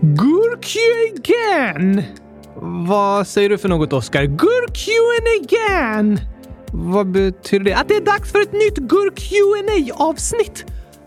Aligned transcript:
Gurk 0.00 0.76
again! 1.12 2.02
Vad 2.86 3.26
säger 3.26 3.48
du 3.48 3.58
för 3.58 3.68
något, 3.68 3.92
Oskar? 3.92 4.24
Gurkjuen 4.24 5.26
again! 5.42 6.20
Vad 6.72 7.06
betyder 7.06 7.64
det? 7.64 7.74
Att 7.74 7.88
det 7.88 7.96
är 7.96 8.00
dags 8.00 8.32
för 8.32 8.42
ett 8.42 8.52
nytt 8.52 8.76
Gurk 8.76 9.18
qa 9.18 10.04
avsnitt 10.04 10.64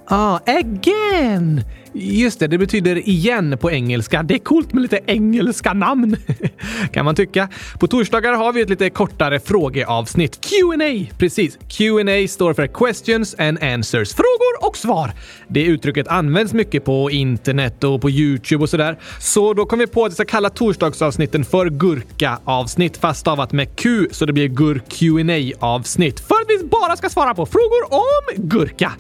Ah, 0.08 0.40
again! 0.46 1.62
Just 1.97 2.39
det, 2.39 2.47
det 2.47 2.58
betyder 2.58 3.10
igen 3.10 3.58
på 3.58 3.71
engelska. 3.71 4.24
Det 4.24 4.34
är 4.34 4.40
coolt 4.40 4.74
med 4.74 4.81
lite 4.81 4.99
engelska 5.06 5.74
namn, 5.74 6.18
kan 6.94 7.06
man 7.06 7.15
tycka. 7.15 7.49
På 7.79 7.87
torsdagar 7.87 8.33
har 8.33 8.54
vi 8.54 8.62
ett 8.62 8.69
lite 8.69 8.90
kortare 8.90 9.40
frågeavsnitt. 9.40 10.40
Q&A, 10.42 11.15
precis. 11.18 11.58
Q&A 11.68 12.28
står 12.28 12.54
för 12.54 12.68
Questions 12.68 13.36
and 13.40 13.63
Answers. 13.63 14.13
Frågor 14.13 14.68
och 14.68 14.78
svar. 14.78 15.12
Det 15.47 15.63
uttrycket 15.63 16.08
används 16.08 16.54
mycket 16.54 16.86
på 16.86 17.12
internet 17.12 17.84
och 17.84 18.02
på 18.02 18.09
YouTube 18.09 18.64
och 18.64 18.70
sådär. 18.70 19.00
Så 19.20 19.54
då 19.54 19.66
kom 19.66 19.80
vi 19.80 19.88
på 19.88 20.05
att 20.05 20.12
vi 20.12 20.16
ska 20.16 20.26
kalla 20.26 20.50
torsdagsavsnitten 20.50 21.46
för 21.46 21.70
Gurka-avsnitt, 21.70 22.98
fast 22.98 23.20
stavat 23.20 23.52
med 23.52 23.76
Q, 23.76 24.08
så 24.12 24.26
det 24.26 24.34
blir 24.34 24.48
Gurk 24.48 24.84
qa 24.90 25.66
avsnitt 25.66 26.20
För 26.20 26.36
att 26.36 26.50
vi 26.50 26.68
bara 26.68 26.96
ska 26.96 27.09
svara 27.09 27.34
på 27.34 27.46
frågor 27.46 27.94
om 27.94 28.50
gurka. 28.50 28.91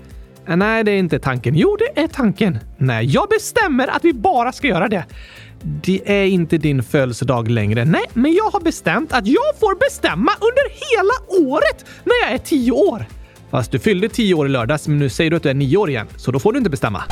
Nej, 0.47 0.83
det 0.83 0.91
är 0.91 0.97
inte 0.97 1.19
tanken. 1.19 1.55
Jo, 1.55 1.77
det 1.79 2.01
är 2.01 2.07
tanken. 2.07 2.59
Nej, 2.77 3.05
jag 3.05 3.29
bestämmer 3.29 3.87
att 3.87 4.05
vi 4.05 4.13
bara 4.13 4.51
ska 4.51 4.67
göra 4.67 4.87
det. 4.87 5.05
Det 5.61 6.01
är 6.05 6.25
inte 6.25 6.57
din 6.57 6.83
födelsedag 6.83 7.51
längre. 7.51 7.85
Nej, 7.85 8.03
men 8.13 8.33
jag 8.33 8.43
har 8.43 8.59
bestämt 8.59 9.13
att 9.13 9.27
jag 9.27 9.59
får 9.59 9.79
bestämma 9.79 10.31
under 10.31 10.63
hela 10.69 11.47
året 11.49 11.85
när 12.03 12.13
jag 12.23 12.33
är 12.33 12.37
tio 12.37 12.71
år. 12.71 13.05
Fast 13.51 13.71
du 13.71 13.79
fyllde 13.79 14.09
tio 14.09 14.33
år 14.33 14.45
i 14.45 14.49
lördags, 14.49 14.87
men 14.87 14.99
nu 14.99 15.09
säger 15.09 15.31
du 15.31 15.37
att 15.37 15.43
du 15.43 15.49
är 15.49 15.53
nio 15.53 15.77
år 15.77 15.89
igen, 15.89 16.07
så 16.17 16.31
då 16.31 16.39
får 16.39 16.53
du 16.53 16.57
inte 16.57 16.69
bestämma. 16.69 17.03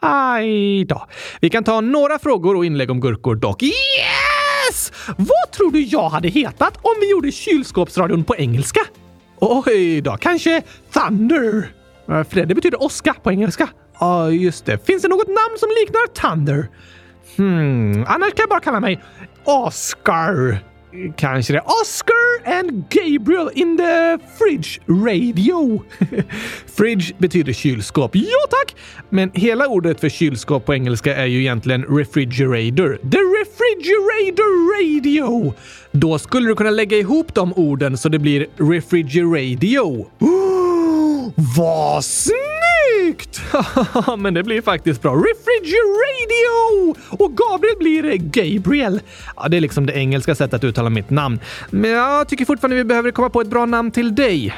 Aj 0.00 0.84
då. 0.84 1.06
Vi 1.40 1.50
kan 1.50 1.64
ta 1.64 1.80
några 1.80 2.18
frågor 2.18 2.56
och 2.56 2.64
inlägg 2.64 2.90
om 2.90 3.00
gurkor 3.00 3.34
dock. 3.34 3.62
Yes! 3.62 4.92
Vad 5.16 5.52
tror 5.56 5.70
du 5.70 5.80
jag 5.80 6.08
hade 6.08 6.28
hetat 6.28 6.78
om 6.82 6.92
vi 7.00 7.10
gjorde 7.10 7.32
kylskåpsradion 7.32 8.24
på 8.24 8.36
engelska? 8.36 8.80
Oj 9.40 10.00
då, 10.00 10.16
kanske 10.20 10.62
Thunder? 10.92 11.81
Eh, 12.08 12.22
Fred, 12.22 12.48
det 12.48 12.54
betyder 12.54 12.82
åska 12.82 13.14
på 13.22 13.30
engelska. 13.30 13.68
Ja, 14.00 14.06
ah, 14.06 14.28
just 14.30 14.66
det. 14.66 14.86
Finns 14.86 15.02
det 15.02 15.08
något 15.08 15.28
namn 15.28 15.58
som 15.58 15.68
liknar 15.68 16.06
Thunder? 16.06 16.68
Hmm, 17.36 18.04
annars 18.08 18.34
kan 18.34 18.42
jag 18.42 18.48
bara 18.48 18.60
kalla 18.60 18.80
mig 18.80 19.02
Oscar. 19.44 20.58
Kanske 21.16 21.52
det. 21.52 21.60
Oscar 21.60 22.58
and 22.58 22.84
Gabriel 22.90 23.50
in 23.54 23.76
the 23.76 24.18
fridge 24.38 24.78
radio. 24.88 25.82
fridge 26.76 27.14
betyder 27.18 27.52
kylskåp. 27.52 28.10
Ja 28.14 28.46
tack! 28.50 28.76
Men 29.08 29.30
hela 29.34 29.66
ordet 29.66 30.00
för 30.00 30.08
kylskåp 30.08 30.66
på 30.66 30.74
engelska 30.74 31.16
är 31.16 31.26
ju 31.26 31.40
egentligen 31.40 31.84
refrigerator. 31.84 32.96
The 33.10 33.18
refrigerator 33.18 34.80
radio! 34.80 35.54
Då 35.92 36.18
skulle 36.18 36.48
du 36.48 36.54
kunna 36.54 36.70
lägga 36.70 36.96
ihop 36.96 37.34
de 37.34 37.52
orden 37.52 37.98
så 37.98 38.08
det 38.08 38.18
blir 38.18 38.46
refrigeradio. 38.56 40.06
Vad 41.56 42.04
snyggt! 42.04 43.40
Men 44.18 44.34
det 44.34 44.42
blir 44.42 44.62
faktiskt 44.62 45.02
bra. 45.02 45.14
Refrigeradio! 45.14 46.96
Och 47.08 47.36
Gabriel 47.36 47.76
blir 47.78 48.16
Gabriel. 48.16 49.00
Ja, 49.36 49.48
det 49.48 49.56
är 49.56 49.60
liksom 49.60 49.86
det 49.86 49.92
engelska 49.92 50.34
sättet 50.34 50.54
att 50.54 50.64
uttala 50.64 50.90
mitt 50.90 51.10
namn. 51.10 51.40
Men 51.70 51.90
jag 51.90 52.28
tycker 52.28 52.44
fortfarande 52.44 52.76
vi 52.76 52.84
behöver 52.84 53.10
komma 53.10 53.30
på 53.30 53.40
ett 53.40 53.48
bra 53.48 53.66
namn 53.66 53.90
till 53.90 54.14
dig. 54.14 54.54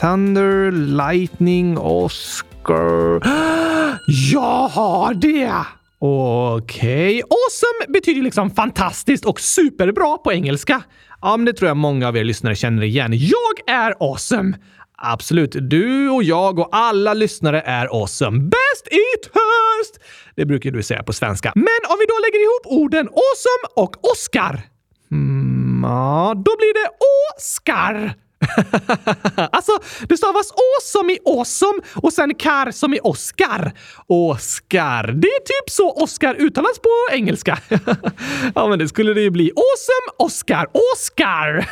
Thunder, 0.00 0.70
Lightning, 0.72 1.78
Oscar. 1.78 3.20
Jag 4.32 4.68
har 4.68 5.14
det! 5.14 5.52
Okej. 5.98 6.92
Okay. 6.94 7.22
Awesome 7.22 7.92
betyder 7.92 8.22
liksom 8.22 8.50
fantastiskt 8.50 9.24
och 9.24 9.40
superbra 9.40 10.18
på 10.18 10.32
engelska. 10.32 10.82
Ja, 11.22 11.36
men 11.36 11.46
det 11.46 11.52
tror 11.52 11.68
jag 11.68 11.76
många 11.76 12.08
av 12.08 12.16
er 12.16 12.24
lyssnare 12.24 12.54
känner 12.54 12.82
igen. 12.82 13.12
Jag 13.12 13.74
är 13.74 13.94
awesome! 14.00 14.56
Absolut. 14.96 15.56
Du 15.60 16.10
och 16.10 16.22
jag 16.22 16.58
och 16.58 16.68
alla 16.72 17.14
lyssnare 17.14 17.60
är 17.60 17.86
awesome. 17.86 18.38
Bäst 18.38 18.88
i 18.90 19.22
töst! 19.22 20.04
Det 20.36 20.46
brukar 20.46 20.70
du 20.70 20.82
säga 20.82 21.02
på 21.02 21.12
svenska. 21.12 21.52
Men 21.54 21.80
om 21.90 21.96
vi 21.98 22.06
då 22.06 22.14
lägger 22.24 22.42
ihop 22.42 22.82
orden 22.82 23.08
awesome 23.08 23.86
och 23.86 24.10
Oscar. 24.12 24.62
Mm, 25.10 25.80
ja, 25.84 26.32
då 26.36 26.56
blir 26.56 26.74
det 26.74 26.90
Oscar. 27.36 28.14
alltså, 29.52 29.72
det 30.08 30.16
stavas 30.16 30.50
å 30.50 30.70
som 30.82 31.10
i 31.10 31.18
awesome 31.24 31.78
och 31.94 32.12
sen 32.12 32.34
kar 32.34 32.70
som 32.70 32.94
i 32.94 33.00
Oscar. 33.02 33.72
Oscar. 34.06 35.12
Det 35.12 35.28
är 35.28 35.40
typ 35.40 35.70
så 35.70 35.92
Oscar 35.92 36.34
uttalas 36.34 36.78
på 36.78 37.14
engelska. 37.14 37.58
ja, 38.54 38.68
men 38.68 38.78
det 38.78 38.88
skulle 38.88 39.14
det 39.14 39.20
ju 39.20 39.30
bli. 39.30 39.50
Awesome 39.50 40.26
Oscar. 40.26 40.66
Oscar! 40.94 41.68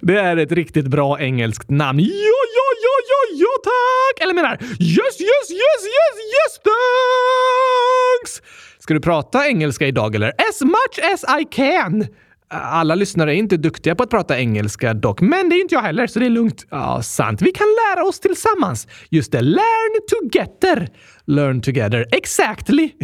det 0.00 0.18
är 0.18 0.36
ett 0.36 0.52
riktigt 0.52 0.86
bra 0.86 1.20
engelskt 1.20 1.70
namn. 1.70 2.00
Ja, 2.00 2.40
ja, 2.56 2.68
ja, 2.82 2.96
ja, 3.08 3.36
ja, 3.36 3.54
tack! 3.64 4.24
Eller 4.24 4.34
menar 4.34 4.52
yes, 4.62 5.20
yes, 5.20 5.50
yes, 5.50 5.80
yes, 5.96 6.16
yes, 6.34 6.60
thanks! 6.64 8.42
Ska 8.78 8.94
du 8.94 9.00
prata 9.00 9.48
engelska 9.48 9.86
idag 9.86 10.14
eller? 10.14 10.28
As 10.28 10.60
much 10.60 11.12
as 11.12 11.24
I 11.40 11.44
can! 11.50 12.06
Alla 12.54 12.94
lyssnare 12.94 13.34
är 13.34 13.36
inte 13.36 13.56
duktiga 13.56 13.94
på 13.94 14.02
att 14.02 14.10
prata 14.10 14.38
engelska 14.38 14.94
dock, 14.94 15.20
men 15.20 15.48
det 15.48 15.56
är 15.56 15.60
inte 15.60 15.74
jag 15.74 15.82
heller, 15.82 16.06
så 16.06 16.18
det 16.18 16.26
är 16.26 16.30
lugnt. 16.30 16.66
Ja, 16.70 17.02
sant. 17.02 17.42
Vi 17.42 17.52
kan 17.52 17.66
lära 17.66 18.04
oss 18.04 18.20
tillsammans. 18.20 18.88
Just 19.10 19.32
det, 19.32 19.40
learn 19.40 20.00
together. 20.08 20.88
Learn 21.26 21.60
together. 21.60 22.06
Exactly! 22.10 22.88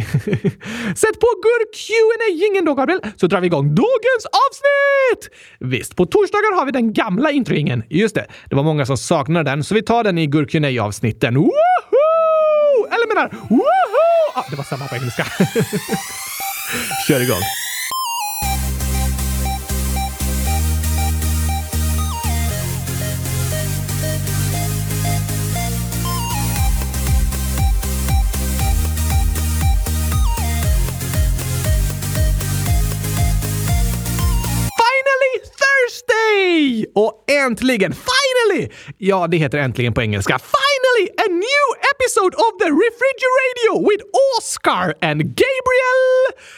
Sätt 0.95 1.19
på 1.19 1.27
gurk 1.43 1.75
qa 1.75 2.33
gingen 2.33 2.65
då, 2.65 2.75
Gabriel, 2.75 3.01
så 3.17 3.27
drar 3.27 3.41
vi 3.41 3.47
igång 3.47 3.75
dagens 3.75 4.25
avsnitt! 4.25 5.37
Visst, 5.59 5.95
på 5.95 6.05
torsdagar 6.05 6.57
har 6.57 6.65
vi 6.65 6.71
den 6.71 6.93
gamla 6.93 7.31
introingen. 7.31 7.83
Just 7.89 8.15
det, 8.15 8.25
det 8.49 8.55
var 8.55 8.63
många 8.63 8.85
som 8.85 8.97
saknade 8.97 9.51
den, 9.51 9.63
så 9.63 9.75
vi 9.75 9.81
tar 9.81 10.03
den 10.03 10.17
i 10.17 10.27
gurk 10.27 10.51
qa 10.51 10.81
avsnitten 10.83 11.35
Woho! 11.35 11.51
Eller 12.87 13.15
menar, 13.15 13.29
woho! 13.49 13.61
Ah, 14.35 14.43
det 14.49 14.55
var 14.55 14.63
samma 14.63 14.87
på 14.87 14.95
engelska. 14.95 15.25
Kör 17.07 17.21
igång. 17.23 17.60
Och 36.95 37.25
äntligen, 37.31 37.93
finally! 37.93 38.69
Ja, 38.97 39.27
det 39.27 39.37
heter 39.37 39.57
äntligen 39.57 39.93
på 39.93 40.01
engelska. 40.01 40.39
Finally! 40.39 41.09
A 41.17 41.27
new 41.29 41.67
episode 41.93 42.35
of 42.35 42.51
the 42.59 42.69
Refrigeradio 42.83 43.89
with 43.89 44.03
Oscar 44.37 44.93
and 45.01 45.21
Gabriel! 45.21 46.11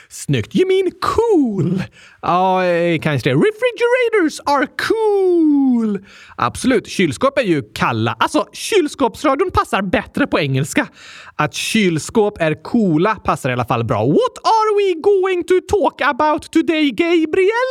Snyggt. 0.10 0.56
You 0.56 0.68
mean 0.68 0.92
cool? 1.02 1.84
Ja, 2.22 2.66
eh, 2.66 3.00
kanske 3.00 3.30
det. 3.30 3.36
Refrigerators 3.36 4.40
are 4.46 4.68
cool! 4.68 6.06
Absolut. 6.38 6.88
Kylskåp 6.88 7.38
är 7.38 7.44
ju 7.44 7.62
kalla. 7.74 8.16
Alltså, 8.20 8.46
kylskåpsradion 8.54 9.52
passar 9.52 9.82
bättre 9.82 10.28
på 10.28 10.40
engelska. 10.40 10.88
Att 11.36 11.54
kylskåp 11.54 12.42
är 12.42 12.64
coola 12.64 13.16
passar 13.16 13.50
i 13.50 13.54
alla 13.54 13.66
fall 13.66 13.84
bra. 13.84 14.06
What 14.06 14.38
are 14.44 14.72
we 14.78 14.94
going 15.02 15.44
to 15.44 15.54
talk 15.70 16.02
about 16.02 16.52
today, 16.52 16.92
Gabriel? 16.92 17.70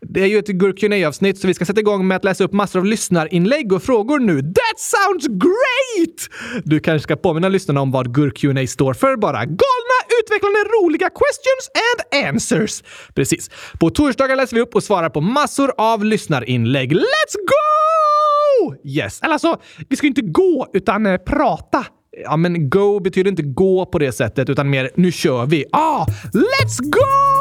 Det 0.00 0.20
är 0.20 0.26
ju 0.26 0.38
ett 0.38 0.46
gurk 0.46 1.06
avsnitt 1.06 1.38
så 1.38 1.46
vi 1.46 1.54
ska 1.54 1.64
sätta 1.64 1.80
igång 1.80 2.06
med 2.06 2.16
att 2.16 2.24
läsa 2.24 2.44
upp 2.44 2.52
massor 2.52 2.78
av 2.78 2.84
lyssnarinlägg 2.84 3.72
och 3.72 3.82
frågor 3.82 4.18
nu. 4.18 4.42
That 4.42 4.78
sounds 4.78 5.26
great! 5.26 6.28
Du 6.64 6.80
kanske 6.80 7.02
ska 7.02 7.16
påminna 7.16 7.48
lyssnarna 7.48 7.80
om 7.80 7.90
vad 7.90 8.14
gurk 8.14 8.68
står 8.70 8.94
för 8.94 9.16
bara. 9.16 9.38
Galna, 9.44 9.98
utvecklande, 10.22 10.58
roliga 10.58 11.10
questions 11.10 11.70
and 11.74 12.26
answers. 12.26 12.82
Precis. 13.14 13.50
På 13.80 13.90
torsdagar 13.90 14.36
läser 14.36 14.56
vi 14.56 14.62
upp 14.62 14.74
och 14.74 14.82
svarar 14.82 15.10
på 15.10 15.20
massor 15.20 15.72
av 15.78 16.04
lyssnarinlägg. 16.04 16.92
Let's 16.92 17.36
go! 17.48 18.74
Yes, 18.84 19.20
eller 19.22 19.32
alltså, 19.32 19.60
vi 19.88 19.96
ska 19.96 20.06
ju 20.06 20.08
inte 20.08 20.22
gå 20.22 20.66
utan 20.72 21.06
eh, 21.06 21.16
prata. 21.16 21.86
Ja, 22.24 22.36
men 22.36 22.70
go 22.70 23.00
betyder 23.00 23.30
inte 23.30 23.42
gå 23.42 23.86
på 23.86 23.98
det 23.98 24.12
sättet, 24.12 24.48
utan 24.48 24.70
mer 24.70 24.90
nu 24.94 25.12
kör 25.12 25.46
vi. 25.46 25.64
Ah, 25.72 26.06
let's 26.32 26.80
go! 26.82 27.35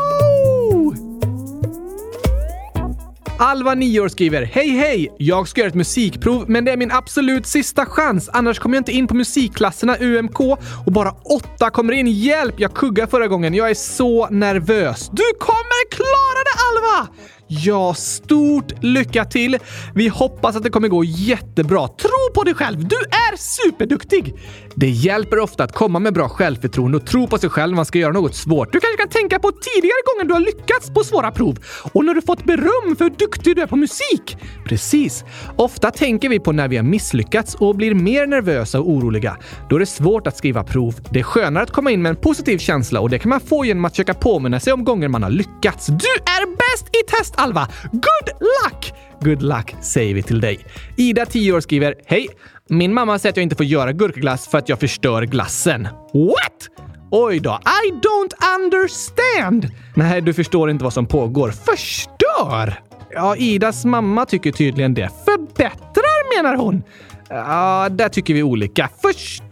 Alva, 3.39 3.75
9 3.75 3.99
år, 3.99 4.07
skriver 4.07 4.43
Hej 4.43 4.69
hej! 4.69 5.15
Jag 5.17 5.47
ska 5.47 5.61
göra 5.61 5.69
ett 5.69 5.75
musikprov, 5.75 6.49
men 6.49 6.65
det 6.65 6.71
är 6.71 6.77
min 6.77 6.91
absolut 6.91 7.45
sista 7.45 7.85
chans. 7.85 8.29
Annars 8.33 8.59
kommer 8.59 8.75
jag 8.75 8.79
inte 8.79 8.91
in 8.91 9.07
på 9.07 9.15
musikklasserna 9.15 9.97
UMK 9.99 10.39
och 10.85 10.91
bara 10.91 11.11
åtta 11.11 11.69
kommer 11.69 11.93
in. 11.93 12.07
Hjälp! 12.07 12.55
Jag 12.57 12.73
kuggade 12.73 13.11
förra 13.11 13.27
gången. 13.27 13.53
Jag 13.53 13.69
är 13.69 13.73
så 13.73 14.29
nervös. 14.29 15.09
Du 15.13 15.23
kommer 15.39 15.89
klara 15.91 16.41
det, 16.45 16.55
Alva! 16.67 17.07
Ja, 17.47 17.93
stort 17.93 18.83
lycka 18.83 19.25
till! 19.25 19.57
Vi 19.95 20.07
hoppas 20.07 20.55
att 20.55 20.63
det 20.63 20.69
kommer 20.69 20.87
gå 20.87 21.03
jättebra. 21.03 21.87
Tro 21.87 22.33
på 22.35 22.43
dig 22.43 22.53
själv! 22.53 22.87
Du 22.87 22.95
är 22.95 23.37
superduktig! 23.37 24.35
Det 24.75 24.89
hjälper 24.89 25.39
ofta 25.39 25.63
att 25.63 25.71
komma 25.71 25.99
med 25.99 26.13
bra 26.13 26.29
självförtroende 26.29 26.97
och 26.97 27.05
tro 27.05 27.27
på 27.27 27.37
sig 27.37 27.49
själv 27.49 27.71
när 27.71 27.75
man 27.75 27.85
ska 27.85 27.99
göra 27.99 28.11
något 28.11 28.35
svårt. 28.35 28.73
Du 28.73 28.79
kanske 28.79 28.97
kan 28.97 29.09
tänka 29.09 29.39
på 29.39 29.51
tidigare 29.51 29.97
gånger 30.05 30.27
du 30.27 30.33
har 30.33 30.39
lyckats 30.39 30.89
på 30.89 31.03
svåra 31.03 31.31
prov 31.31 31.57
och 31.93 32.05
när 32.05 32.13
du 32.13 32.21
fått 32.21 32.43
beröm 32.43 32.95
för 32.97 33.03
hur 33.03 33.11
duktig 33.11 33.55
du 33.55 33.61
är 33.61 33.67
på 33.67 33.75
musik. 33.75 34.37
Precis. 34.65 35.23
Ofta 35.55 35.91
tänker 35.91 36.29
vi 36.29 36.39
på 36.39 36.51
när 36.51 36.67
vi 36.67 36.75
har 36.75 36.83
misslyckats 36.83 37.55
och 37.55 37.75
blir 37.75 37.93
mer 37.93 38.27
nervösa 38.27 38.79
och 38.79 38.89
oroliga. 38.89 39.37
Då 39.69 39.75
är 39.75 39.79
det 39.79 39.85
svårt 39.85 40.27
att 40.27 40.37
skriva 40.37 40.63
prov. 40.63 40.95
Det 41.09 41.19
är 41.19 41.23
skönare 41.23 41.63
att 41.63 41.71
komma 41.71 41.91
in 41.91 42.01
med 42.01 42.09
en 42.09 42.15
positiv 42.15 42.57
känsla 42.57 42.99
och 42.99 43.09
det 43.09 43.19
kan 43.19 43.29
man 43.29 43.39
få 43.39 43.65
genom 43.65 43.85
att 43.85 43.91
försöka 43.91 44.13
påminna 44.13 44.59
sig 44.59 44.73
om 44.73 44.83
gånger 44.83 45.07
man 45.07 45.23
har 45.23 45.29
lyckats. 45.29 45.87
Du 45.87 46.13
är 46.25 46.55
bäst 46.55 46.87
i 46.87 47.11
test, 47.35 47.39
Alva! 47.39 47.67
Good 47.91 48.39
luck! 48.39 48.93
Good 49.21 49.41
luck 49.41 49.75
säger 49.81 50.13
vi 50.13 50.23
till 50.23 50.41
dig. 50.41 50.59
Ida, 50.97 51.25
10 51.25 51.51
år, 51.51 51.59
skriver 51.59 51.95
Hej! 52.05 52.27
Min 52.69 52.93
mamma 52.93 53.19
säger 53.19 53.33
att 53.33 53.37
jag 53.37 53.43
inte 53.43 53.55
får 53.55 53.65
göra 53.65 53.91
gurkaglass 53.91 54.47
för 54.47 54.57
att 54.57 54.69
jag 54.69 54.79
förstör 54.79 55.21
glassen. 55.23 55.83
What? 56.13 56.69
Oj 57.11 57.39
då, 57.39 57.59
I 57.85 57.91
don't 57.91 58.31
understand! 58.55 59.71
Nej, 59.95 60.21
du 60.21 60.33
förstår 60.33 60.69
inte 60.69 60.83
vad 60.83 60.93
som 60.93 61.05
pågår. 61.05 61.51
Förstör? 61.51 62.81
Ja, 63.11 63.35
Idas 63.35 63.85
mamma 63.85 64.25
tycker 64.25 64.51
tydligen 64.51 64.93
det. 64.93 65.09
Förbättrar 65.25 66.37
menar 66.37 66.55
hon. 66.55 66.83
Ja, 67.29 67.87
där 67.91 68.09
tycker 68.09 68.33
vi 68.33 68.43
olika. 68.43 68.89
Förstör 69.01 69.44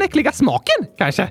den 0.00 0.08
äckliga 0.08 0.32
smaken, 0.32 0.86
kanske? 0.98 1.30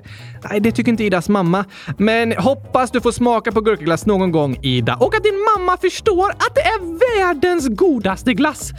Nej, 0.50 0.60
det 0.60 0.72
tycker 0.72 0.90
inte 0.90 1.04
Idas 1.04 1.28
mamma. 1.28 1.64
Men 1.98 2.32
hoppas 2.32 2.90
du 2.90 3.00
får 3.00 3.12
smaka 3.12 3.52
på 3.52 3.60
gurkaglass 3.60 4.06
någon 4.06 4.32
gång, 4.32 4.58
Ida. 4.62 4.96
Och 4.96 5.14
att 5.14 5.24
din 5.24 5.44
mamma 5.56 5.76
förstår 5.76 6.30
att 6.30 6.54
det 6.54 6.60
är 6.60 6.98
världens 7.18 7.68
godaste 7.68 8.34
glass. 8.34 8.70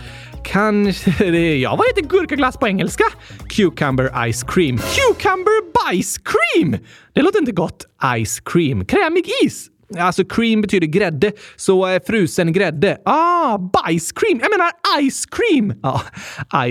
Kanske 0.44 1.12
det... 1.32 1.58
Ja, 1.58 1.76
vad 1.76 1.88
heter 1.88 2.02
gurkaglass 2.02 2.58
på 2.58 2.68
engelska? 2.68 3.04
Cucumber 3.50 4.32
ice 4.32 4.44
cream. 4.44 4.78
Cucumber 4.78 5.72
bajs 5.74 6.18
cream! 6.18 6.78
Det 7.14 7.22
låter 7.22 7.40
inte 7.40 7.52
gott. 7.52 7.86
Ice 8.26 8.40
cream. 8.40 8.86
Krämig 8.86 9.26
is. 9.44 9.71
Alltså 10.00 10.26
cream 10.26 10.62
betyder 10.62 10.88
grädde, 10.88 11.32
så 11.56 11.88
eh, 11.88 12.02
frusen 12.08 12.54
grädde. 12.54 12.98
Ah, 13.06 13.58
bajscream! 13.58 14.40
Jag 14.40 14.52
menar 14.52 14.72
ice 15.02 15.26
cream! 15.26 15.74
Ja, 15.84 16.02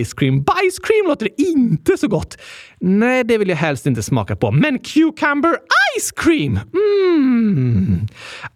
ice 0.05 0.15
cream. 0.15 0.43
Bajscream 0.43 1.07
låter 1.07 1.29
inte 1.37 1.97
så 1.97 2.09
gott. 2.09 2.37
Nej, 2.81 3.25
det 3.25 3.39
vill 3.39 3.49
jag 3.49 3.57
helst 3.57 3.87
inte 3.87 4.03
smaka 4.03 4.37
på. 4.37 4.51
Men 4.51 4.79
cucumber 4.79 5.57
ice 5.99 6.13
cream! 6.17 6.61
Mm. 6.75 8.09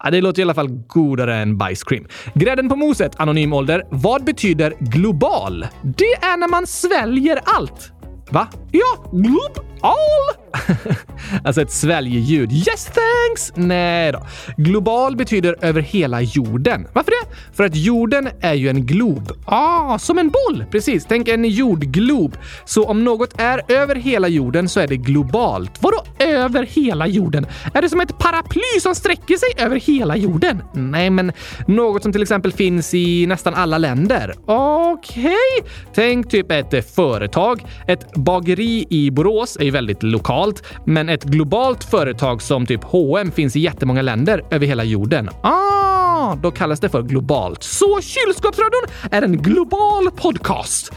Ja, 0.04 0.10
det 0.10 0.20
låter 0.20 0.40
i 0.40 0.42
alla 0.42 0.54
fall 0.54 0.68
godare 0.68 1.36
än 1.36 1.58
bajscream. 1.58 2.06
Grädden 2.34 2.68
på 2.68 2.76
moset, 2.76 3.12
anonym 3.16 3.52
ålder. 3.52 3.82
Vad 3.90 4.24
betyder 4.24 4.74
global? 4.80 5.66
Det 5.82 6.14
är 6.14 6.36
när 6.36 6.48
man 6.48 6.66
sväljer 6.66 7.40
allt. 7.44 7.92
Va? 8.30 8.48
Ja, 8.72 9.10
glob 9.12 9.66
all. 9.80 10.43
alltså 11.44 11.62
ett 11.62 11.70
sväljljud. 11.70 12.52
Yes 12.52 12.84
thanks! 12.84 13.52
Nej 13.54 14.12
då. 14.12 14.26
Global 14.56 15.16
betyder 15.16 15.56
över 15.60 15.80
hela 15.80 16.20
jorden. 16.20 16.86
Varför 16.92 17.10
det? 17.10 17.36
För 17.56 17.64
att 17.64 17.76
jorden 17.76 18.28
är 18.40 18.54
ju 18.54 18.68
en 18.68 18.86
glob. 18.86 19.32
Ah, 19.44 19.98
som 19.98 20.18
en 20.18 20.30
boll! 20.30 20.64
Precis. 20.70 21.06
Tänk 21.08 21.28
en 21.28 21.44
jordglob. 21.44 22.36
Så 22.64 22.84
om 22.84 23.04
något 23.04 23.40
är 23.40 23.60
över 23.68 23.94
hela 23.94 24.28
jorden 24.28 24.68
så 24.68 24.80
är 24.80 24.86
det 24.86 24.96
globalt. 24.96 25.70
Vadå 25.80 26.04
över 26.18 26.62
hela 26.62 27.06
jorden? 27.06 27.46
Är 27.74 27.82
det 27.82 27.88
som 27.88 28.00
ett 28.00 28.18
paraply 28.18 28.80
som 28.80 28.94
sträcker 28.94 29.36
sig 29.36 29.64
över 29.64 29.76
hela 29.76 30.16
jorden? 30.16 30.62
Nej, 30.72 31.10
men 31.10 31.32
något 31.66 32.02
som 32.02 32.12
till 32.12 32.22
exempel 32.22 32.52
finns 32.52 32.94
i 32.94 33.26
nästan 33.26 33.54
alla 33.54 33.78
länder. 33.78 34.34
Okej. 34.46 35.24
Okay. 35.24 35.70
Tänk 35.94 36.30
typ 36.30 36.50
ett 36.50 36.94
företag. 36.94 37.64
Ett 37.86 38.14
bageri 38.14 38.86
i 38.90 39.10
Borås 39.10 39.56
är 39.56 39.64
ju 39.64 39.70
väldigt 39.70 40.02
lokalt, 40.02 40.43
men 40.84 41.08
ett 41.08 41.24
globalt 41.24 41.84
företag 41.84 42.42
som 42.42 42.66
typ 42.66 42.84
H&M 42.84 43.32
finns 43.32 43.56
i 43.56 43.60
jättemånga 43.60 44.02
länder 44.02 44.44
över 44.50 44.66
hela 44.66 44.84
jorden. 44.84 45.30
Ah, 45.42 46.34
då 46.34 46.50
kallas 46.50 46.80
det 46.80 46.88
för 46.88 47.02
globalt. 47.02 47.62
Så 47.62 48.00
Kylskåpsradion 48.00 48.82
är 49.10 49.22
en 49.22 49.42
global 49.42 50.10
podcast. 50.16 50.92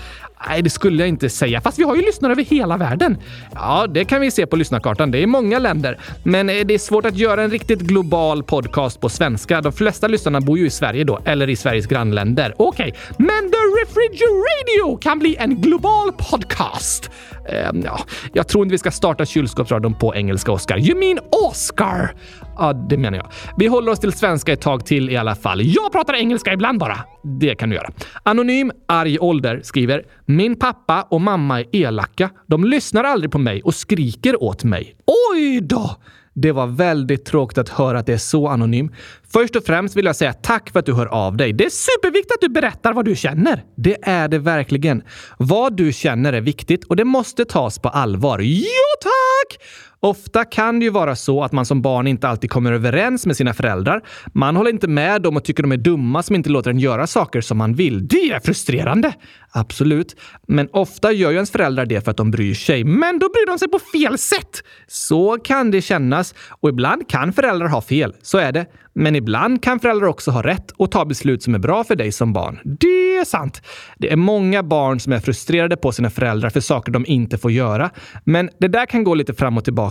Nej, 0.48 0.62
det 0.62 0.70
skulle 0.70 1.04
jag 1.04 1.10
inte 1.10 1.30
säga. 1.30 1.62
Fast 1.62 1.80
vi 1.80 1.84
har 1.84 1.96
ju 1.96 2.02
lyssnare 2.02 2.32
över 2.32 2.44
hela 2.44 2.78
världen. 2.78 3.18
Ja, 3.54 3.88
det 3.90 4.06
kan 4.06 4.22
vi 4.22 4.32
se 4.32 4.46
på 4.46 4.56
lyssnarkartan. 4.56 5.12
Det 5.12 5.24
är 5.24 5.28
många 5.28 5.60
länder. 5.60 6.00
Men 6.24 6.50
eh, 6.50 6.66
det 6.66 6.74
är 6.74 6.78
svårt 6.78 7.06
att 7.06 7.18
göra 7.18 7.44
en 7.44 7.52
riktigt 7.52 7.80
global 7.80 8.44
podcast 8.44 9.02
på 9.02 9.10
svenska. 9.10 9.62
De 9.62 9.74
flesta 9.74 10.08
lyssnarna 10.08 10.42
bor 10.42 10.58
ju 10.58 10.66
i 10.66 10.70
Sverige 10.70 11.04
då, 11.04 11.20
eller 11.26 11.50
i 11.50 11.56
Sveriges 11.56 11.86
grannländer. 11.86 12.54
Okej, 12.58 12.90
okay. 12.90 13.26
men 13.26 13.52
The 13.52 13.58
Refrigeradio 13.82 14.98
kan 14.98 15.20
bli 15.20 15.36
en 15.40 15.62
global 15.62 16.12
podcast. 16.14 17.10
Eh, 17.48 17.70
ja, 17.84 18.00
jag 18.34 18.48
tror 18.48 18.64
inte 18.64 18.72
vi 18.72 18.78
ska 18.78 18.92
starta 18.92 19.26
kylskåpsradion 19.26 19.94
på 19.94 20.16
engelska, 20.16 20.52
Oscar. 20.52 20.78
You 20.78 21.00
mean 21.00 21.20
Oscar? 21.50 22.16
Ja, 22.58 22.74
det 22.74 22.98
menar 22.98 23.18
jag. 23.18 23.28
Vi 23.58 23.68
håller 23.68 23.92
oss 23.92 24.00
till 24.00 24.14
svenska 24.14 24.54
ett 24.54 24.62
tag 24.62 24.86
till 24.86 25.10
i 25.10 25.18
alla 25.18 25.36
fall. 25.36 25.62
Jag 25.64 25.92
pratar 25.92 26.14
engelska 26.14 26.54
ibland 26.54 26.80
bara. 26.80 26.98
Det 27.40 27.56
kan 27.56 27.70
du 27.70 27.76
göra. 27.76 27.90
Anonym 28.24 28.72
arg 28.88 29.20
ålder 29.20 29.62
skriver 29.64 30.04
“Min 30.26 30.56
pappa 30.56 31.08
och 31.10 31.22
mamma 31.22 31.60
är 31.60 31.76
elaka. 31.76 32.30
De 32.48 32.64
lyssnar 32.64 33.04
aldrig 33.04 33.32
på 33.32 33.38
mig 33.38 33.62
och 33.62 33.76
skriker 33.76 34.44
åt 34.44 34.64
mig.” 34.64 34.96
Oj 35.34 35.62
då! 35.62 35.96
Det 36.42 36.51
var 36.51 36.68
väldigt 36.68 37.25
tråkigt 37.25 37.57
att 37.57 37.69
höra 37.69 38.00
att 38.00 38.06
det 38.06 38.13
är 38.13 38.18
så 38.18 38.48
anonym. 38.48 38.92
Först 39.34 39.56
och 39.56 39.63
främst 39.63 39.95
vill 39.95 40.06
jag 40.06 40.16
säga 40.16 40.34
tack 40.34 40.69
för 40.69 40.80
att 40.80 40.86
du 40.86 40.94
hör 40.94 41.06
av 41.06 41.38
dig. 41.38 41.54
Det 41.54 41.66
är 41.66 41.69
superviktigt 41.69 42.34
att 42.34 42.42
du 42.42 42.50
berättar 42.50 42.94
vad 42.94 43.06
du 43.06 43.16
känner. 43.16 43.63
Det 43.75 43.98
är 44.01 44.28
det 44.28 44.39
verkligen. 44.39 45.04
Vad 45.38 45.78
du 45.78 45.94
känner 45.94 46.34
är 46.34 46.42
viktigt 46.42 46.84
och 46.84 46.95
det 46.95 47.06
måste 47.06 47.45
tas 47.45 47.80
på 47.80 47.89
allvar. 47.89 48.39
Jo 48.39 48.66
tack! 49.01 49.62
Ofta 50.00 50.46
kan 50.46 50.80
det 50.80 50.86
ju 50.86 50.92
vara 50.92 51.16
så 51.16 51.44
att 51.44 51.52
man 51.52 51.66
som 51.66 51.82
barn 51.82 52.08
inte 52.08 52.28
alltid 52.28 52.50
kommer 52.50 52.72
överens 52.72 53.26
med 53.26 53.38
sina 53.38 53.54
föräldrar. 53.54 54.02
Man 54.34 54.56
håller 54.56 54.72
inte 54.72 54.88
med 54.88 55.22
dem 55.22 55.38
och 55.38 55.44
tycker 55.44 55.64
de 55.64 55.72
är 55.72 55.78
dumma 55.78 56.24
som 56.24 56.36
inte 56.36 56.50
låter 56.50 56.72
en 56.72 56.80
göra 56.80 57.08
saker 57.08 57.42
som 57.42 57.58
man 57.58 57.74
vill. 57.74 58.08
Det 58.08 58.32
är 58.32 58.40
frustrerande! 58.40 59.14
Absolut. 59.52 60.16
Men 60.48 60.70
ofta 60.72 61.12
gör 61.12 61.30
ju 61.30 61.36
ens 61.36 61.52
föräldrar 61.52 61.86
det 61.86 62.02
för 62.02 62.12
att 62.12 62.18
de 62.18 62.32
bryr 62.32 62.54
sig. 62.54 62.84
Men 62.84 63.20
då 63.20 63.30
bryr 63.30 63.48
de 63.48 63.60
sig 63.60 63.68
på 63.68 63.80
fel 63.80 64.18
sätt! 64.18 64.64
Så 64.88 65.38
kan 65.44 65.72
det 65.72 65.82
kännas. 65.82 66.36
Och 66.62 66.70
ibland 66.70 67.10
kan 67.10 67.34
föräldrar 67.34 67.68
ha 67.68 67.82
fel. 67.82 68.14
Så 68.22 68.38
är 68.38 68.52
det. 68.52 68.66
Men 69.00 69.16
ibland 69.16 69.64
kan 69.64 69.80
föräldrar 69.80 70.08
också 70.08 70.32
ha 70.32 70.42
rätt 70.42 70.72
och 70.72 70.92
ta 70.92 71.06
beslut 71.06 71.44
som 71.44 71.56
är 71.56 71.60
bra 71.60 71.84
för 71.84 71.96
dig 71.96 72.12
som 72.12 72.34
barn. 72.34 72.60
Det 72.64 73.18
är 73.18 73.26
sant. 73.26 73.62
Det 73.98 74.12
är 74.12 74.16
många 74.16 74.64
barn 74.64 75.00
som 75.00 75.14
är 75.14 75.20
frustrerade 75.20 75.78
på 75.78 75.92
sina 75.92 76.10
föräldrar 76.10 76.50
för 76.50 76.60
saker 76.60 76.92
de 76.92 77.06
inte 77.06 77.38
får 77.38 77.52
göra. 77.52 77.90
Men 78.24 78.50
det 78.60 78.68
där 78.68 78.86
kan 78.86 79.04
gå 79.04 79.14
lite 79.14 79.34
fram 79.34 79.58
och 79.58 79.64
tillbaka. 79.64 79.87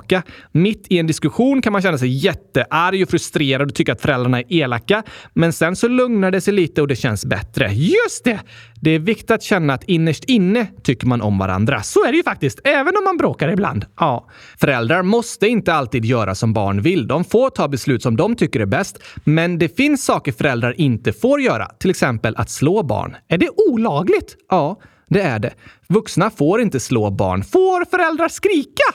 Mitt 0.52 0.86
i 0.88 0.98
en 0.98 1.06
diskussion 1.06 1.62
kan 1.62 1.72
man 1.72 1.82
känna 1.82 1.98
sig 1.98 2.08
jättearg 2.08 3.02
och 3.02 3.08
frustrerad 3.08 3.68
och 3.68 3.74
tycka 3.74 3.92
att 3.92 4.00
föräldrarna 4.00 4.38
är 4.38 4.44
elaka. 4.52 5.02
Men 5.34 5.52
sen 5.52 5.76
så 5.76 5.88
lugnar 5.88 6.30
det 6.30 6.40
sig 6.40 6.54
lite 6.54 6.82
och 6.82 6.88
det 6.88 6.96
känns 6.96 7.24
bättre. 7.24 7.72
Just 7.72 8.24
det! 8.24 8.40
Det 8.80 8.90
är 8.90 8.98
viktigt 8.98 9.30
att 9.30 9.42
känna 9.42 9.74
att 9.74 9.84
innerst 9.84 10.24
inne 10.24 10.66
tycker 10.82 11.06
man 11.06 11.22
om 11.22 11.38
varandra. 11.38 11.82
Så 11.82 12.04
är 12.04 12.10
det 12.10 12.16
ju 12.16 12.22
faktiskt, 12.22 12.60
även 12.64 12.96
om 12.96 13.04
man 13.04 13.16
bråkar 13.16 13.48
ibland. 13.48 13.86
Ja, 14.00 14.28
föräldrar 14.60 15.02
måste 15.02 15.46
inte 15.46 15.74
alltid 15.74 16.04
göra 16.04 16.34
som 16.34 16.52
barn 16.52 16.82
vill. 16.82 17.06
De 17.06 17.24
får 17.24 17.50
ta 17.50 17.68
beslut 17.68 18.02
som 18.02 18.16
de 18.16 18.36
tycker 18.36 18.60
är 18.60 18.66
bäst. 18.66 18.98
Men 19.24 19.58
det 19.58 19.76
finns 19.76 20.04
saker 20.04 20.32
föräldrar 20.32 20.80
inte 20.80 21.12
får 21.12 21.40
göra, 21.40 21.66
till 21.66 21.90
exempel 21.90 22.36
att 22.36 22.50
slå 22.50 22.82
barn. 22.82 23.16
Är 23.28 23.38
det 23.38 23.50
olagligt? 23.70 24.36
Ja, 24.50 24.80
det 25.08 25.22
är 25.22 25.38
det. 25.38 25.54
Vuxna 25.88 26.30
får 26.30 26.60
inte 26.60 26.80
slå 26.80 27.10
barn. 27.10 27.44
Får 27.44 27.84
föräldrar 27.84 28.28
skrika? 28.28 28.94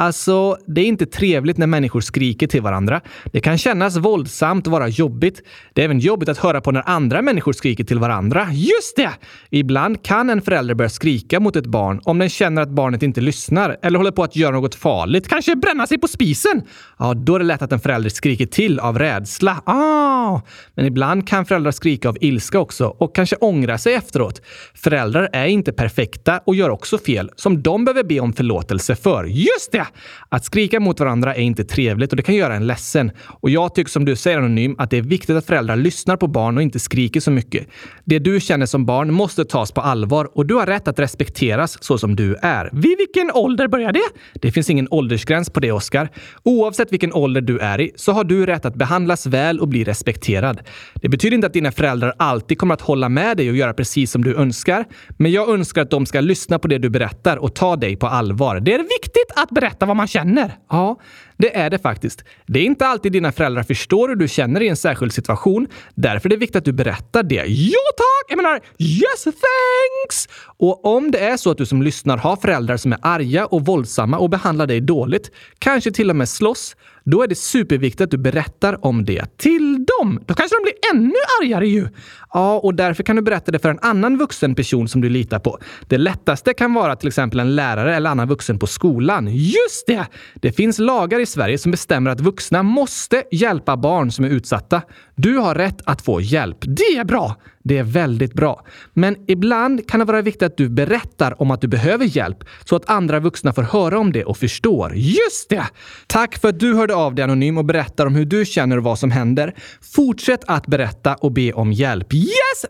Alltså, 0.00 0.56
det 0.66 0.80
är 0.80 0.86
inte 0.86 1.06
trevligt 1.06 1.58
när 1.58 1.66
människor 1.66 2.00
skriker 2.00 2.46
till 2.46 2.62
varandra. 2.62 3.00
Det 3.32 3.40
kan 3.40 3.58
kännas 3.58 3.96
våldsamt 3.96 4.66
och 4.66 4.72
vara 4.72 4.88
jobbigt. 4.88 5.42
Det 5.72 5.80
är 5.80 5.84
även 5.84 5.98
jobbigt 5.98 6.28
att 6.28 6.38
höra 6.38 6.60
på 6.60 6.70
när 6.72 6.88
andra 6.88 7.22
människor 7.22 7.52
skriker 7.52 7.84
till 7.84 7.98
varandra. 7.98 8.48
Just 8.52 8.96
det! 8.96 9.10
Ibland 9.50 10.02
kan 10.02 10.30
en 10.30 10.42
förälder 10.42 10.74
börja 10.74 10.88
skrika 10.88 11.40
mot 11.40 11.56
ett 11.56 11.66
barn 11.66 12.00
om 12.04 12.18
den 12.18 12.28
känner 12.28 12.62
att 12.62 12.68
barnet 12.68 13.02
inte 13.02 13.20
lyssnar 13.20 13.76
eller 13.82 13.98
håller 13.98 14.10
på 14.10 14.22
att 14.22 14.36
göra 14.36 14.50
något 14.50 14.74
farligt. 14.74 15.28
Kanske 15.28 15.56
bränna 15.56 15.86
sig 15.86 15.98
på 15.98 16.08
spisen. 16.08 16.62
Ja, 16.98 17.14
då 17.14 17.34
är 17.34 17.38
det 17.38 17.44
lätt 17.44 17.62
att 17.62 17.72
en 17.72 17.80
förälder 17.80 18.10
skriker 18.10 18.46
till 18.46 18.80
av 18.80 18.98
rädsla. 18.98 19.62
Ah! 19.64 20.40
Men 20.74 20.86
ibland 20.86 21.28
kan 21.28 21.46
föräldrar 21.46 21.72
skrika 21.72 22.08
av 22.08 22.16
ilska 22.20 22.58
också 22.58 22.86
och 22.86 23.14
kanske 23.14 23.36
ångra 23.36 23.78
sig 23.78 23.94
efteråt. 23.94 24.42
Föräldrar 24.74 25.28
är 25.32 25.46
inte 25.46 25.72
perfekta 25.72 26.40
och 26.46 26.54
gör 26.54 26.70
också 26.70 26.98
fel 26.98 27.30
som 27.36 27.62
de 27.62 27.84
behöver 27.84 28.04
be 28.04 28.20
om 28.20 28.32
förlåtelse 28.32 28.96
för. 28.96 29.24
Just 29.24 29.72
det! 29.72 29.86
Att 30.28 30.44
skrika 30.44 30.80
mot 30.80 31.00
varandra 31.00 31.34
är 31.34 31.42
inte 31.42 31.64
trevligt 31.64 32.10
och 32.10 32.16
det 32.16 32.22
kan 32.22 32.34
göra 32.34 32.54
en 32.54 32.66
ledsen. 32.66 33.10
Och 33.40 33.50
jag 33.50 33.74
tycker 33.74 33.90
som 33.90 34.04
du 34.04 34.16
säger 34.16 34.38
Anonym 34.38 34.74
att 34.78 34.90
det 34.90 34.96
är 34.96 35.02
viktigt 35.02 35.36
att 35.36 35.46
föräldrar 35.46 35.76
lyssnar 35.76 36.16
på 36.16 36.26
barn 36.26 36.56
och 36.56 36.62
inte 36.62 36.78
skriker 36.78 37.20
så 37.20 37.30
mycket. 37.30 37.68
Det 38.04 38.18
du 38.18 38.40
känner 38.40 38.66
som 38.66 38.86
barn 38.86 39.12
måste 39.12 39.44
tas 39.44 39.72
på 39.72 39.80
allvar 39.80 40.28
och 40.34 40.46
du 40.46 40.54
har 40.54 40.66
rätt 40.66 40.88
att 40.88 40.98
respekteras 40.98 41.84
så 41.84 41.98
som 41.98 42.16
du 42.16 42.36
är. 42.42 42.70
Vid 42.72 42.98
vilken 42.98 43.30
ålder 43.34 43.68
börjar 43.68 43.92
det? 43.92 44.08
Det 44.40 44.52
finns 44.52 44.70
ingen 44.70 44.88
åldersgräns 44.90 45.50
på 45.50 45.60
det, 45.60 45.72
Oskar. 45.72 46.08
Oavsett 46.42 46.92
vilken 46.92 47.12
ålder 47.12 47.40
du 47.40 47.58
är 47.58 47.80
i 47.80 47.92
så 47.96 48.12
har 48.12 48.24
du 48.24 48.46
rätt 48.46 48.64
att 48.64 48.74
behandlas 48.74 49.26
väl 49.26 49.60
och 49.60 49.68
bli 49.68 49.84
respekterad. 49.84 50.60
Det 50.94 51.08
betyder 51.08 51.34
inte 51.34 51.46
att 51.46 51.52
dina 51.52 51.72
föräldrar 51.72 52.14
alltid 52.16 52.58
kommer 52.58 52.74
att 52.74 52.80
hålla 52.80 53.08
med 53.08 53.36
dig 53.36 53.50
och 53.50 53.56
göra 53.56 53.74
precis 53.74 54.10
som 54.10 54.24
du 54.24 54.34
önskar. 54.34 54.84
Men 55.18 55.32
jag 55.32 55.48
önskar 55.48 55.82
att 55.82 55.90
de 55.90 56.06
ska 56.06 56.20
lyssna 56.20 56.58
på 56.58 56.68
det 56.68 56.78
du 56.78 56.90
berättar 56.90 57.36
och 57.36 57.54
ta 57.54 57.76
dig 57.76 57.96
på 57.96 58.06
allvar. 58.06 58.60
Det 58.60 58.74
är 58.74 58.78
viktigt 58.78 59.30
att 59.36 59.50
berätta 59.50 59.79
vad 59.86 59.96
man 59.96 60.06
känner. 60.06 60.58
Ja, 60.70 61.00
det 61.36 61.56
är 61.56 61.70
det 61.70 61.78
faktiskt. 61.78 62.24
Det 62.46 62.60
är 62.60 62.64
inte 62.64 62.86
alltid 62.86 63.12
dina 63.12 63.32
föräldrar 63.32 63.62
förstår 63.62 64.08
hur 64.08 64.16
du 64.16 64.28
känner 64.28 64.60
i 64.60 64.68
en 64.68 64.76
särskild 64.76 65.12
situation. 65.12 65.68
Därför 65.94 66.28
är 66.28 66.30
det 66.30 66.36
viktigt 66.36 66.56
att 66.56 66.64
du 66.64 66.72
berättar 66.72 67.22
det. 67.22 67.44
Ja 67.46 67.80
tack! 67.96 68.26
Jag 68.28 68.36
menar 68.36 68.60
yes 68.78 69.24
thanks! 69.24 70.28
Och 70.58 70.84
om 70.84 71.10
det 71.10 71.18
är 71.18 71.36
så 71.36 71.50
att 71.50 71.58
du 71.58 71.66
som 71.66 71.82
lyssnar 71.82 72.16
har 72.16 72.36
föräldrar 72.36 72.76
som 72.76 72.92
är 72.92 72.98
arga 73.02 73.46
och 73.46 73.66
våldsamma 73.66 74.18
och 74.18 74.30
behandlar 74.30 74.66
dig 74.66 74.80
dåligt, 74.80 75.30
kanske 75.58 75.92
till 75.92 76.10
och 76.10 76.16
med 76.16 76.28
slåss, 76.28 76.76
då 77.10 77.22
är 77.22 77.26
det 77.26 77.34
superviktigt 77.34 78.00
att 78.00 78.10
du 78.10 78.18
berättar 78.18 78.86
om 78.86 79.04
det 79.04 79.38
till 79.38 79.86
dem. 79.86 80.20
Då 80.26 80.34
kanske 80.34 80.56
de 80.56 80.62
blir 80.62 80.74
ännu 80.94 81.14
argare 81.42 81.68
ju! 81.68 81.88
Ja, 82.32 82.58
och 82.58 82.74
därför 82.74 83.02
kan 83.02 83.16
du 83.16 83.22
berätta 83.22 83.52
det 83.52 83.58
för 83.58 83.68
en 83.68 83.78
annan 83.82 84.18
vuxen 84.18 84.54
person 84.54 84.88
som 84.88 85.00
du 85.00 85.08
litar 85.08 85.38
på. 85.38 85.58
Det 85.88 85.98
lättaste 85.98 86.54
kan 86.54 86.74
vara 86.74 86.96
till 86.96 87.08
exempel 87.08 87.40
en 87.40 87.56
lärare 87.56 87.96
eller 87.96 88.10
annan 88.10 88.28
vuxen 88.28 88.58
på 88.58 88.66
skolan. 88.66 89.28
Just 89.34 89.86
det! 89.86 90.06
Det 90.34 90.52
finns 90.52 90.78
lagar 90.78 91.20
i 91.20 91.26
Sverige 91.26 91.58
som 91.58 91.70
bestämmer 91.70 92.10
att 92.10 92.20
vuxna 92.20 92.62
måste 92.62 93.22
hjälpa 93.32 93.76
barn 93.76 94.12
som 94.12 94.24
är 94.24 94.28
utsatta. 94.28 94.82
Du 95.22 95.36
har 95.36 95.54
rätt 95.54 95.80
att 95.84 96.02
få 96.02 96.20
hjälp. 96.20 96.58
Det 96.60 96.96
är 96.96 97.04
bra! 97.04 97.36
Det 97.62 97.78
är 97.78 97.82
väldigt 97.82 98.34
bra. 98.34 98.64
Men 98.94 99.16
ibland 99.26 99.88
kan 99.88 100.00
det 100.00 100.06
vara 100.06 100.22
viktigt 100.22 100.42
att 100.42 100.56
du 100.56 100.68
berättar 100.68 101.42
om 101.42 101.50
att 101.50 101.60
du 101.60 101.68
behöver 101.68 102.04
hjälp 102.04 102.44
så 102.64 102.76
att 102.76 102.90
andra 102.90 103.20
vuxna 103.20 103.52
får 103.52 103.62
höra 103.62 103.98
om 103.98 104.12
det 104.12 104.24
och 104.24 104.36
förstår. 104.36 104.92
Just 104.96 105.48
det! 105.48 105.66
Tack 106.06 106.38
för 106.38 106.48
att 106.48 106.60
du 106.60 106.74
hörde 106.74 106.94
av 106.94 107.14
dig 107.14 107.22
anonym 107.22 107.58
och 107.58 107.64
berättar 107.64 108.06
om 108.06 108.14
hur 108.14 108.24
du 108.24 108.44
känner 108.44 108.76
och 108.76 108.84
vad 108.84 108.98
som 108.98 109.10
händer. 109.10 109.54
Fortsätt 109.94 110.44
att 110.46 110.66
berätta 110.66 111.14
och 111.14 111.32
be 111.32 111.52
om 111.52 111.72
hjälp. 111.72 112.14
Yes, 112.14 112.64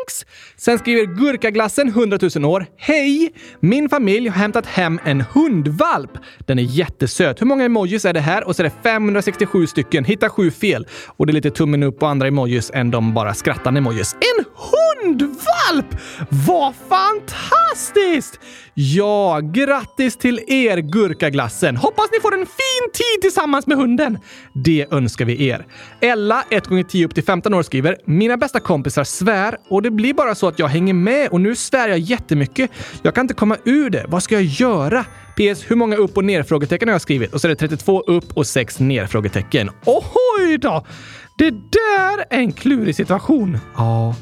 thanks! 0.00 0.26
Sen 0.56 0.78
skriver 0.78 1.04
Gurkaglassen 1.04 1.88
100 1.88 2.18
000 2.36 2.44
år. 2.44 2.66
Hej! 2.76 3.32
Min 3.60 3.88
familj 3.88 4.28
har 4.28 4.36
hämtat 4.36 4.66
hem 4.66 5.00
en 5.04 5.20
hundvalp. 5.20 6.10
Den 6.46 6.58
är 6.58 6.62
jättesöt. 6.62 7.40
Hur 7.40 7.46
många 7.46 7.64
emojis 7.64 8.04
är 8.04 8.12
det 8.12 8.20
här? 8.20 8.44
Och 8.44 8.56
så 8.56 8.62
är 8.62 8.64
det 8.64 8.72
567 8.82 9.66
stycken. 9.66 10.04
Hitta 10.04 10.30
sju 10.30 10.50
fel. 10.50 10.86
Och 11.06 11.26
det 11.26 11.30
är 11.30 11.34
lite 11.34 11.50
tummen 11.50 11.82
upp 11.82 11.98
på 11.98 12.06
andra 12.06 12.28
emojis 12.28 12.70
än 12.74 12.90
de 12.90 13.14
bara 13.14 13.34
skrattande 13.34 13.78
emojis. 13.78 14.14
En 14.14 14.44
hundvalp! 15.04 16.00
Vad 16.28 16.74
fantastiskt! 16.88 18.40
Ja, 18.74 19.40
grattis 19.42 20.16
till 20.16 20.40
er 20.46 20.78
Gurkaglassen! 20.78 21.76
Hoppas 21.76 22.06
ni 22.12 22.20
får 22.20 22.34
en 22.34 22.46
fin 22.46 22.90
tid 22.92 23.22
tillsammans 23.22 23.66
med 23.66 23.76
hunden. 23.76 24.18
Det 24.54 24.86
önskar 24.90 25.24
vi 25.24 25.46
er. 25.46 25.66
Ella, 26.00 26.44
1 26.50 26.66
gånger 26.66 26.82
10 26.82 27.06
upp 27.06 27.14
till 27.14 27.24
15 27.24 27.54
år, 27.54 27.62
skriver 27.62 27.96
“Mina 28.04 28.36
bästa 28.36 28.60
kompisar 28.60 29.04
svär 29.04 29.56
och 29.68 29.82
det 29.82 29.89
det 29.90 29.94
blir 29.94 30.14
bara 30.14 30.34
så 30.34 30.48
att 30.48 30.58
jag 30.58 30.68
hänger 30.68 30.94
med 30.94 31.28
och 31.28 31.40
nu 31.40 31.56
svär 31.56 31.88
jag 31.88 31.98
jättemycket. 31.98 32.70
Jag 33.02 33.14
kan 33.14 33.24
inte 33.24 33.34
komma 33.34 33.56
ur 33.64 33.90
det. 33.90 34.04
Vad 34.08 34.22
ska 34.22 34.34
jag 34.34 34.44
göra? 34.44 35.04
PS. 35.36 35.70
Hur 35.70 35.76
många 35.76 35.96
upp 35.96 36.16
och 36.16 36.24
ner? 36.24 36.42
Frågetecken 36.42 36.88
har 36.88 36.94
jag 36.94 37.00
skrivit. 37.02 37.34
Och 37.34 37.40
så 37.40 37.46
är 37.46 37.48
det 37.48 37.56
32 37.56 38.00
upp 38.00 38.36
och 38.36 38.46
6 38.46 38.80
ner? 38.80 39.06
Frågetecken. 39.06 39.70
Oj 39.86 40.58
då! 40.58 40.86
Det 41.38 41.50
där 41.50 42.18
är 42.30 42.38
en 42.38 42.52
klurig 42.52 42.96
situation. 42.96 43.58
Ja. 43.76 44.14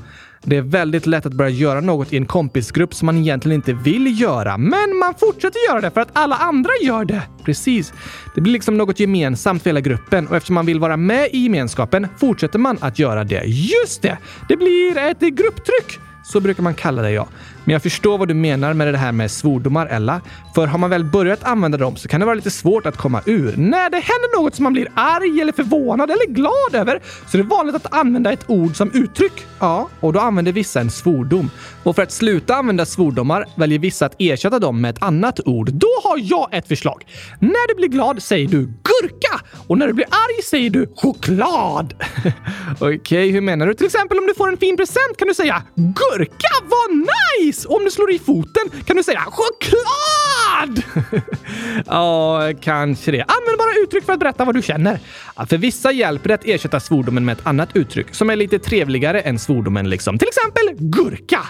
Det 0.43 0.57
är 0.57 0.63
väldigt 0.63 1.07
lätt 1.07 1.27
att 1.27 1.33
börja 1.33 1.51
göra 1.51 1.81
något 1.81 2.13
i 2.13 2.17
en 2.17 2.27
kompisgrupp 2.27 2.95
som 2.95 3.07
man 3.07 3.19
egentligen 3.19 3.57
inte 3.57 3.73
vill 3.73 4.21
göra, 4.21 4.59
men 4.59 4.97
man 4.97 5.15
fortsätter 5.15 5.59
göra 5.71 5.81
det 5.81 5.91
för 5.91 6.01
att 6.01 6.09
alla 6.13 6.37
andra 6.37 6.71
gör 6.83 7.05
det. 7.05 7.23
Precis. 7.45 7.93
Det 8.35 8.41
blir 8.41 8.53
liksom 8.53 8.77
något 8.77 9.01
gemensamt 9.01 9.63
för 9.63 9.71
hela 9.71 9.81
gruppen 9.81 10.27
och 10.27 10.37
eftersom 10.37 10.55
man 10.55 10.67
vill 10.67 10.81
vara 10.81 10.97
med 10.97 11.29
i 11.33 11.39
gemenskapen 11.39 12.07
fortsätter 12.19 12.59
man 12.59 12.79
att 12.81 12.99
göra 12.99 13.25
det. 13.25 13.45
Just 13.45 14.03
det! 14.03 14.19
Det 14.49 14.57
blir 14.57 14.99
ett 14.99 15.21
grupptryck! 15.21 15.99
Så 16.25 16.41
brukar 16.41 16.63
man 16.63 16.75
kalla 16.75 17.03
det, 17.03 17.11
ja. 17.11 17.29
Men 17.69 17.73
jag 17.73 17.83
förstår 17.83 18.19
vad 18.19 18.29
du 18.29 18.35
menar 18.35 18.75
med 18.75 18.95
det 18.95 18.99
här 18.99 19.13
med 19.13 19.31
svordomar, 19.31 19.87
Ella. 19.87 20.21
För 20.55 20.67
har 20.67 20.79
man 20.79 20.91
väl 20.91 21.05
börjat 21.05 21.45
använda 21.45 21.79
dem 21.79 21.97
så 21.97 22.09
kan 22.09 22.21
det 22.21 22.27
vara 22.27 22.35
lite 22.35 22.51
svårt 22.51 22.87
att 22.87 22.97
komma 22.97 23.23
ur. 23.27 23.57
När 23.57 23.91
det 23.91 23.97
händer 23.97 24.43
något 24.43 24.55
som 24.55 24.63
man 24.63 24.73
blir 24.73 24.89
arg 24.95 25.41
eller 25.41 25.53
förvånad 25.53 26.11
eller 26.11 26.27
glad 26.27 26.75
över 26.75 27.01
så 27.27 27.39
är 27.39 27.43
det 27.43 27.49
vanligt 27.49 27.75
att 27.75 27.95
använda 27.95 28.33
ett 28.33 28.45
ord 28.47 28.77
som 28.77 28.91
uttryck. 28.91 29.33
Ja, 29.59 29.89
och 30.01 30.13
då 30.13 30.21
använder 30.21 30.53
vissa 30.53 30.81
en 30.81 30.91
svordom. 30.91 31.51
Och 31.83 31.95
för 31.97 32.03
att 32.03 32.13
sluta 32.13 32.55
använda 32.55 32.87
svordomar 32.87 33.45
väljer 33.55 33.79
vissa 33.79 34.07
att 34.07 34.15
ersätta 34.19 34.59
dem 34.59 34.81
med 34.81 34.91
ett 34.91 35.03
annat 35.03 35.41
ord. 35.41 35.71
Då 35.73 35.91
har 36.05 36.19
jag 36.23 36.55
ett 36.55 36.69
förslag. 36.69 37.07
När 37.41 37.69
du 37.69 37.75
blir 37.75 37.89
glad 37.89 38.23
säger 38.23 38.49
du 38.49 38.59
gurka 38.59 39.45
och 39.67 39.79
när 39.79 39.87
du 39.87 39.93
blir 39.93 40.07
arg 40.07 40.43
säger 40.43 40.71
du 40.71 40.93
choklad. 40.97 41.95
Okej, 42.75 42.99
okay, 42.99 43.31
hur 43.31 43.41
menar 43.41 43.67
du? 43.67 43.75
Till 43.75 43.87
exempel 43.87 44.19
om 44.19 44.27
du 44.27 44.35
får 44.35 44.49
en 44.49 44.57
fin 44.57 44.77
present 44.77 45.17
kan 45.19 45.29
du 45.29 45.35
säga 45.35 45.63
gurka, 45.75 46.49
vad 46.63 46.91
nice! 46.97 47.58
Och 47.65 47.77
om 47.77 47.85
du 47.85 47.91
slår 47.91 48.13
i 48.13 48.19
foten 48.19 48.71
kan 48.85 48.97
du 48.97 49.03
säga 49.03 49.25
choklad! 49.27 50.83
ja, 51.87 52.53
kanske 52.61 53.11
det. 53.11 53.21
Använd 53.21 53.59
bara 53.59 53.85
uttryck 53.85 54.05
för 54.05 54.13
att 54.13 54.21
berätta 54.21 54.45
vad 54.45 54.55
du 54.55 54.63
känner. 54.63 55.01
För 55.49 55.57
vissa 55.57 55.93
hjälper 55.93 56.29
det 56.29 56.35
att 56.35 56.45
ersätta 56.45 56.81
svordomen 56.81 57.25
med 57.25 57.33
ett 57.33 57.47
annat 57.47 57.77
uttryck 57.77 58.15
som 58.15 58.31
är 58.31 58.37
lite 58.37 58.59
trevligare 58.59 59.21
än 59.21 59.39
svordomen 59.39 59.91
liksom. 59.91 60.19
Till 60.19 60.29
exempel 60.29 60.89
gurka. 60.89 61.41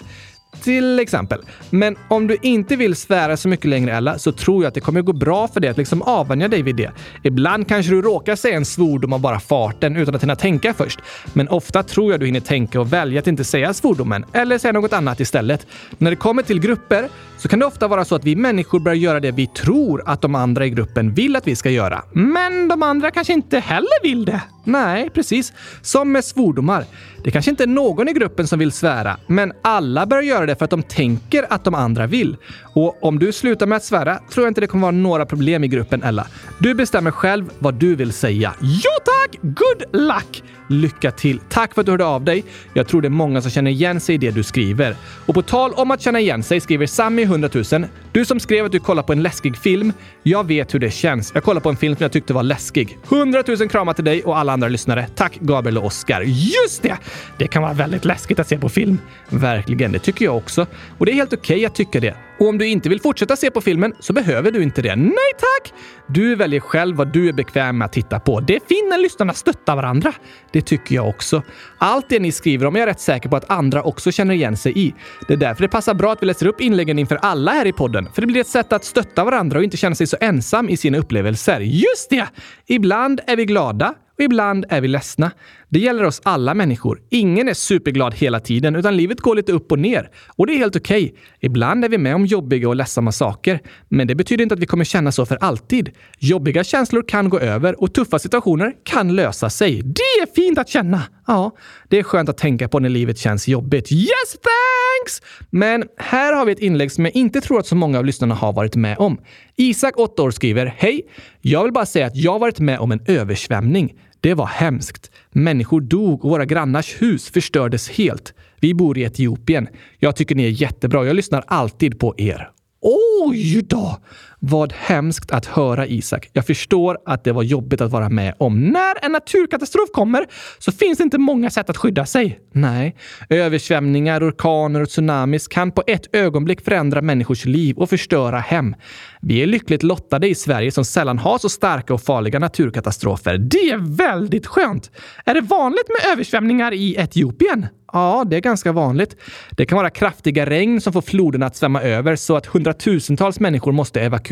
Till 0.63 0.99
exempel. 0.99 1.41
Men 1.71 1.97
om 2.09 2.27
du 2.27 2.37
inte 2.43 2.77
vill 2.77 2.97
svära 2.97 3.37
så 3.37 3.49
mycket 3.49 3.67
längre 3.67 3.93
Ella, 3.93 4.19
så 4.19 4.33
tror 4.33 4.63
jag 4.63 4.69
att 4.69 4.75
det 4.75 4.81
kommer 4.81 5.03
gå 5.03 5.13
bra 5.13 5.49
för 5.49 5.61
dig 5.61 5.71
att 5.71 5.77
liksom 5.77 6.03
avvänja 6.03 6.49
dig 6.49 6.63
vid 6.63 6.77
det. 6.77 6.91
Ibland 7.23 7.69
kanske 7.69 7.93
du 7.93 8.03
råkar 8.03 8.37
säga 8.37 8.57
en 8.57 8.65
svordom 8.65 9.13
av 9.13 9.21
bara 9.21 9.41
farten 9.41 9.97
utan 9.97 10.15
att 10.15 10.23
hinna 10.23 10.37
tänka 10.37 10.75
först. 10.75 11.01
Men 11.33 11.49
ofta 11.49 11.83
tror 11.83 12.13
jag 12.13 12.21
du 12.21 12.27
hinner 12.27 12.41
tänka 12.41 12.81
och 12.81 12.93
välja 12.93 13.19
att 13.19 13.27
inte 13.27 13.45
säga 13.45 13.75
svordomen 13.75 14.25
eller 14.33 14.59
säga 14.59 14.73
något 14.73 14.93
annat 14.93 15.21
istället. 15.21 15.67
När 15.99 16.11
det 16.11 16.17
kommer 16.17 16.43
till 16.43 16.61
grupper 16.61 17.09
så 17.39 17.49
kan 17.49 17.59
det 17.59 17.67
ofta 17.67 17.89
vara 17.89 18.05
så 18.05 18.15
att 18.15 18.25
vi 18.25 18.37
människor 18.37 18.81
börjar 18.81 18.97
göra 18.97 19.21
det 19.21 19.31
vi 19.31 19.47
tror 19.47 20.03
att 20.07 20.21
de 20.21 20.35
andra 20.35 20.67
i 20.67 20.71
gruppen 20.71 21.15
vill 21.15 21.37
att 21.37 21.47
vi 21.47 21.57
ska 21.57 21.71
göra. 21.71 22.03
Men 22.13 22.69
de 22.69 22.83
andra 22.83 23.11
kanske 23.11 23.33
inte 23.33 23.59
heller 23.59 24.03
vill 24.03 24.25
det. 24.25 24.41
Nej, 24.69 25.11
precis. 25.11 25.53
Som 25.83 26.13
med 26.13 26.25
svordomar. 26.25 26.85
Det 27.25 27.31
kanske 27.31 27.51
inte 27.51 27.63
är 27.63 27.67
någon 27.67 28.09
i 28.09 28.13
gruppen 28.13 28.47
som 28.47 28.59
vill 28.59 28.73
svära, 28.73 29.17
men 29.27 29.53
alla 29.63 30.07
börjar 30.07 30.23
göra 30.23 30.47
det 30.47 30.57
för 30.57 30.65
att 30.65 30.71
de 30.71 30.83
tänker 30.83 31.47
att 31.51 31.65
de 31.65 31.75
andra 31.75 32.07
vill. 32.07 32.37
Och 32.79 32.99
om 33.01 33.19
du 33.19 33.33
slutar 33.33 33.67
med 33.67 33.77
att 33.77 33.85
svära 33.85 34.19
tror 34.31 34.47
jag 34.47 34.51
inte 34.51 34.61
det 34.61 34.67
kommer 34.67 34.83
vara 34.83 34.93
några 34.93 35.27
problem 35.27 35.65
i 35.65 35.69
gruppen, 35.69 36.03
Ella. 36.03 36.27
Du 36.59 36.75
bestämmer 36.75 37.11
själv 37.11 37.51
vad 37.59 37.75
du 37.75 37.95
vill 37.95 38.13
säga. 38.13 38.55
Ja 38.61 38.91
tack! 39.05 39.39
Good 39.43 40.03
luck! 40.03 40.43
Lycka 40.69 41.11
till! 41.11 41.41
Tack 41.49 41.75
för 41.75 41.81
att 41.81 41.87
du 41.87 41.93
hörde 41.93 42.05
av 42.05 42.25
dig. 42.25 42.45
Jag 42.75 42.89
tror 42.89 43.03
det 43.03 43.09
är 43.09 43.11
många 43.11 43.43
som 43.43 43.51
känner 43.51 43.71
igen 43.71 44.01
sig 44.01 44.15
i 44.15 44.19
det 44.19 44.31
du 44.31 44.43
skriver. 44.43 44.97
Och 45.27 45.35
på 45.35 45.43
tal 45.43 45.73
om 45.73 45.91
att 45.91 46.01
känna 46.01 46.21
igen 46.21 46.43
sig 46.43 46.61
skriver 46.61 46.87
Sammy 46.87 47.23
100 47.23 47.49
000. 47.73 47.87
Du 48.13 48.25
som 48.25 48.41
skrev 48.41 48.65
att 48.65 48.73
du 48.73 48.81
kollar 48.81 49.03
på 49.03 49.13
en 49.13 49.23
läskig 49.23 49.57
film. 49.57 49.93
Jag 50.23 50.47
vet 50.47 50.75
hur 50.75 50.79
det 50.79 50.91
känns. 50.91 51.31
Jag 51.35 51.45
kollade 51.45 51.63
på 51.63 51.69
en 51.69 51.77
film 51.77 51.97
som 51.97 52.03
jag 52.03 52.13
tyckte 52.13 52.33
var 52.33 52.43
läskig. 52.43 52.99
100 53.11 53.43
000 53.47 53.69
kramar 53.69 53.93
till 53.93 54.05
dig 54.05 54.23
och 54.23 54.39
alla 54.39 54.53
andra 54.53 54.69
lyssnare. 54.69 55.07
Tack 55.15 55.39
Gabriel 55.41 55.79
och 55.79 55.85
Oskar. 55.85 56.21
Just 56.23 56.83
det! 56.83 56.97
Det 57.39 57.47
kan 57.47 57.63
vara 57.63 57.73
väldigt 57.73 58.05
läskigt 58.05 58.39
att 58.39 58.49
se 58.49 58.59
på 58.59 58.69
film. 58.69 58.99
Verkligen, 59.29 59.93
det 59.93 59.99
tycker 59.99 60.25
jag 60.25 60.37
också. 60.37 60.67
Och 60.99 61.07
det 61.07 61.13
är 61.13 61.15
helt 61.15 61.33
okej 61.33 61.57
okay 61.57 61.67
att 61.67 61.75
tycka 61.75 62.01
det. 62.01 62.28
Och 62.39 62.49
om 62.49 62.59
du 62.59 62.67
inte 62.67 62.89
vill 62.89 63.01
fortsätta 63.01 63.37
se 63.37 63.51
på 63.51 63.61
filmen 63.61 63.95
så 64.01 64.13
behöver 64.13 64.51
du 64.51 64.63
inte 64.63 64.83
det. 64.83 64.97
Nej 64.97 65.33
tack! 65.39 65.73
Du 66.07 66.35
väljer 66.35 66.61
själv 66.61 66.97
vad 66.97 67.13
du 67.13 67.29
är 67.29 67.33
bekväm 67.33 67.79
med 67.79 67.87
att 67.87 67.93
titta 67.93 68.21
på. 68.21 68.41
Det 68.41 68.57
är 68.57 68.61
fint 68.69 68.89
när 68.91 68.99
lyssnarna 68.99 69.35
stöttar 69.35 69.77
varandra. 69.77 70.13
Det 70.53 70.63
tycker 70.63 70.95
jag 70.95 71.09
också. 71.09 71.43
Allt 71.79 72.09
det 72.09 72.21
ni 72.21 72.33
skriver 72.33 72.67
om 72.67 72.77
är 72.77 72.81
jag 72.81 72.87
rätt 72.87 73.01
säker 73.01 73.29
på 73.29 73.37
att 73.37 73.51
andra 73.51 73.83
också 73.83 74.13
känner 74.13 74.35
igen 74.35 74.57
sig 74.57 74.79
i. 74.79 74.95
Det 75.29 75.33
är 75.33 75.37
därför 75.37 75.63
det 75.63 75.69
passar 75.69 75.95
bra 75.95 76.13
att 76.13 76.23
vi 76.23 76.27
läser 76.27 76.47
upp 76.47 76.61
inläggen 76.61 76.99
inför 76.99 77.17
alla 77.17 77.53
här 77.53 77.67
i 77.67 77.73
podden. 77.73 78.09
För 78.15 78.21
det 78.21 78.27
blir 78.27 78.41
ett 78.41 78.47
sätt 78.47 78.73
att 78.73 78.85
stötta 78.85 79.25
varandra 79.25 79.59
och 79.59 79.65
inte 79.65 79.77
känna 79.77 79.95
sig 79.95 80.07
så 80.07 80.17
ensam 80.21 80.69
i 80.69 80.77
sina 80.77 80.99
upplevelser. 80.99 81.61
Just 81.61 82.11
det! 82.11 82.27
Ibland 82.67 83.21
är 83.27 83.37
vi 83.37 83.45
glada 83.45 83.95
och 84.19 84.25
ibland 84.25 84.65
är 84.69 84.81
vi 84.81 84.89
ledsna. 84.89 85.31
Det 85.69 85.79
gäller 85.79 86.05
oss 86.05 86.21
alla 86.25 86.55
människor. 86.55 87.01
Ingen 87.11 87.49
är 87.49 87.55
superglad 87.55 88.15
hela 88.15 88.41
tiden, 88.41 88.77
utan 88.77 88.97
livet 88.97 89.21
går 89.21 89.35
lite 89.35 89.53
upp 89.53 89.73
och 89.73 89.79
ner. 89.79 90.11
Och 90.37 90.47
det 90.47 90.53
är 90.53 90.59
helt 90.59 90.77
okej. 90.77 91.05
Okay. 91.05 91.17
Ibland 91.41 91.85
är 91.85 91.89
vi 91.89 91.99
med 91.99 92.15
om 92.15 92.27
jobbiga 92.27 92.69
och 92.69 92.77
ledsamma 92.77 93.13
saker, 93.13 93.61
men 93.89 94.07
det 94.07 94.15
betyder 94.15 94.43
inte 94.43 94.55
att 94.55 94.61
vi 94.61 94.67
kommer 94.67 94.85
känna 94.85 95.13
så 95.13 95.27
för 95.27 95.37
alltid. 95.41 95.91
Jobbiga 96.19 96.65
känslor 96.65 97.05
kan 97.09 97.29
gå 97.29 97.39
över 97.39 97.83
och 97.83 97.95
tuffa 97.95 98.19
situationer 98.19 98.73
kan 98.85 99.17
lösa 99.17 99.51
sig. 99.51 99.83
Det 99.83 100.23
är 100.23 100.35
fint 100.35 100.59
att 100.59 100.69
känna! 100.69 101.03
Ja, 101.27 101.51
det 101.89 101.99
är 101.99 102.03
skönt 102.03 102.29
att 102.29 102.39
tänka 102.39 102.69
på 102.69 102.79
när 102.79 102.89
livet 102.89 103.19
känns 103.19 103.49
jobbigt. 103.49 103.93
Yes, 103.93 104.09
thanks! 104.33 104.89
thanks! 104.99 105.23
Men 105.51 105.85
här 105.97 106.33
har 106.33 106.45
vi 106.45 106.53
ett 106.53 106.59
inlägg 106.59 106.93
som 106.93 107.05
jag 107.05 107.17
inte 107.17 107.41
tror 107.41 107.59
att 107.59 107.67
så 107.67 107.75
många 107.75 107.99
av 107.99 108.05
lyssnarna 108.05 108.35
har 108.35 108.53
varit 108.53 108.77
med 108.77 108.99
om. 108.99 109.21
Isak, 109.57 109.99
8 109.99 110.23
år, 110.23 110.31
skriver 110.31 110.75
Hej! 110.77 111.03
Jag 111.41 111.65
vill 111.65 111.73
bara 111.73 111.87
säga 111.87 112.07
att 112.07 112.17
jag 112.17 112.39
varit 112.39 112.61
med 112.61 112.79
om 112.79 112.93
en 112.93 113.01
översvämning. 113.07 113.95
Det 114.21 114.35
var 114.35 114.47
hemskt. 114.47 115.11
Människor 115.31 115.81
dog 115.81 116.25
och 116.25 116.31
våra 116.31 116.45
grannars 116.45 117.03
hus 117.03 117.31
förstördes 117.31 117.91
helt. 117.91 118.35
Vi 118.61 118.75
bor 118.75 118.99
i 118.99 119.03
Etiopien. 119.03 119.69
Jag 119.99 120.17
tycker 120.17 120.35
ni 120.35 120.45
är 120.45 120.63
jättebra. 120.63 121.07
Jag 121.07 121.17
lyssnar 121.17 121.45
alltid 121.47 121.99
på 121.99 122.15
er. 122.17 122.51
Oj 122.81 123.63
då! 123.63 123.99
Vad 124.41 124.73
hemskt 124.73 125.31
att 125.31 125.47
höra 125.47 125.87
Isak. 125.87 126.31
Jag 126.33 126.47
förstår 126.47 126.99
att 127.07 127.25
det 127.25 127.33
var 127.33 127.43
jobbigt 127.43 127.81
att 127.81 127.91
vara 127.91 128.09
med 128.09 128.35
om. 128.39 128.61
När 128.61 129.05
en 129.05 129.13
naturkatastrof 129.13 129.89
kommer 129.93 130.27
så 130.59 130.73
finns 130.73 130.99
det 130.99 131.05
inte 131.05 131.19
många 131.19 131.51
sätt 131.51 131.71
att 131.71 131.77
skydda 131.77 132.07
sig. 132.07 132.41
Nej, 132.53 132.97
översvämningar, 133.29 134.29
orkaner 134.29 134.83
och 134.83 134.89
tsunamis 134.89 135.49
kan 135.49 135.73
på 135.73 135.83
ett 135.87 136.15
ögonblick 136.15 136.65
förändra 136.65 137.03
människors 137.03 137.45
liv 137.45 137.77
och 137.77 137.91
förstöra 137.91 138.39
hem. 138.39 138.75
Vi 139.21 139.43
är 139.43 139.47
lyckligt 139.47 139.83
lottade 139.83 140.29
i 140.29 140.35
Sverige 140.35 140.73
som 140.73 140.85
sällan 140.85 141.19
har 141.19 141.39
så 141.39 141.49
starka 141.49 141.95
och 141.95 142.03
farliga 142.03 142.39
naturkatastrofer. 142.39 143.39
Det 143.39 143.71
är 143.71 143.97
väldigt 143.97 144.47
skönt! 144.47 144.91
Är 145.25 145.35
det 145.35 145.41
vanligt 145.41 145.89
med 145.89 146.13
översvämningar 146.13 146.73
i 146.73 146.95
Etiopien? 146.99 147.67
Ja, 147.93 148.25
det 148.27 148.37
är 148.37 148.41
ganska 148.41 148.73
vanligt. 148.73 149.17
Det 149.51 149.67
kan 149.67 149.77
vara 149.77 149.91
kraftiga 149.91 150.47
regn 150.47 150.81
som 150.81 150.93
får 150.93 151.03
floderna 151.03 151.47
att 151.47 151.57
svämma 151.57 151.83
över 151.83 152.17
så 152.17 152.37
att 152.37 152.47
hundratusentals 152.47 153.41
människor 153.41 153.73
måste 153.73 154.01
evakueras. 154.01 154.28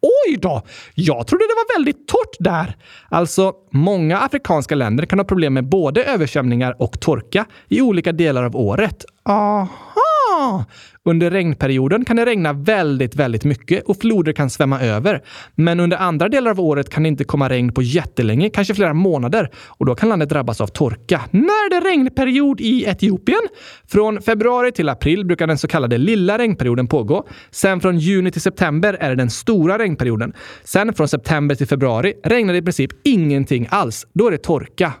Oj 0.00 0.36
då! 0.36 0.62
Jag 0.94 1.26
trodde 1.26 1.44
det 1.44 1.54
var 1.56 1.78
väldigt 1.78 2.08
torrt 2.08 2.36
där. 2.38 2.76
Alltså, 3.08 3.52
många 3.70 4.18
afrikanska 4.18 4.74
länder 4.74 5.06
kan 5.06 5.18
ha 5.18 5.24
problem 5.24 5.54
med 5.54 5.68
både 5.68 6.04
översvämningar 6.04 6.76
och 6.78 7.00
torka 7.00 7.44
i 7.68 7.80
olika 7.80 8.12
delar 8.12 8.44
av 8.44 8.56
året. 8.56 9.04
Aha! 10.50 10.64
Under 11.04 11.30
regnperioden 11.30 12.04
kan 12.04 12.16
det 12.16 12.26
regna 12.26 12.52
väldigt, 12.52 13.16
väldigt 13.16 13.44
mycket 13.44 13.84
och 13.84 13.96
floder 13.96 14.32
kan 14.32 14.50
svämma 14.50 14.80
över. 14.80 15.22
Men 15.54 15.80
under 15.80 15.96
andra 15.96 16.28
delar 16.28 16.50
av 16.50 16.60
året 16.60 16.90
kan 16.90 17.02
det 17.02 17.08
inte 17.08 17.24
komma 17.24 17.48
regn 17.48 17.72
på 17.72 17.82
jättelänge, 17.82 18.50
kanske 18.50 18.74
flera 18.74 18.94
månader. 18.94 19.50
Och 19.66 19.86
då 19.86 19.94
kan 19.94 20.08
landet 20.08 20.28
drabbas 20.28 20.60
av 20.60 20.66
torka. 20.66 21.20
När 21.30 21.66
är 21.66 21.80
det 21.80 21.90
regnperiod 21.90 22.60
i 22.60 22.84
Etiopien? 22.84 23.40
Från 23.88 24.22
februari 24.22 24.72
till 24.72 24.88
april 24.88 25.26
brukar 25.26 25.46
den 25.46 25.58
så 25.58 25.68
kallade 25.68 25.98
lilla 25.98 26.38
regnperioden 26.38 26.86
pågå. 26.86 27.28
Sen 27.50 27.80
från 27.80 27.98
juni 27.98 28.30
till 28.30 28.40
september 28.40 28.96
är 29.00 29.08
det 29.08 29.16
den 29.16 29.30
stora 29.30 29.78
regnperioden. 29.78 30.32
Sen 30.64 30.94
från 30.94 31.08
september 31.08 31.54
till 31.54 31.66
februari 31.66 32.14
regnar 32.24 32.52
det 32.52 32.58
i 32.58 32.62
princip 32.62 32.90
ingenting 33.04 33.66
alls. 33.70 34.06
Då 34.14 34.26
är 34.26 34.30
det 34.30 34.38
torka. 34.38 34.92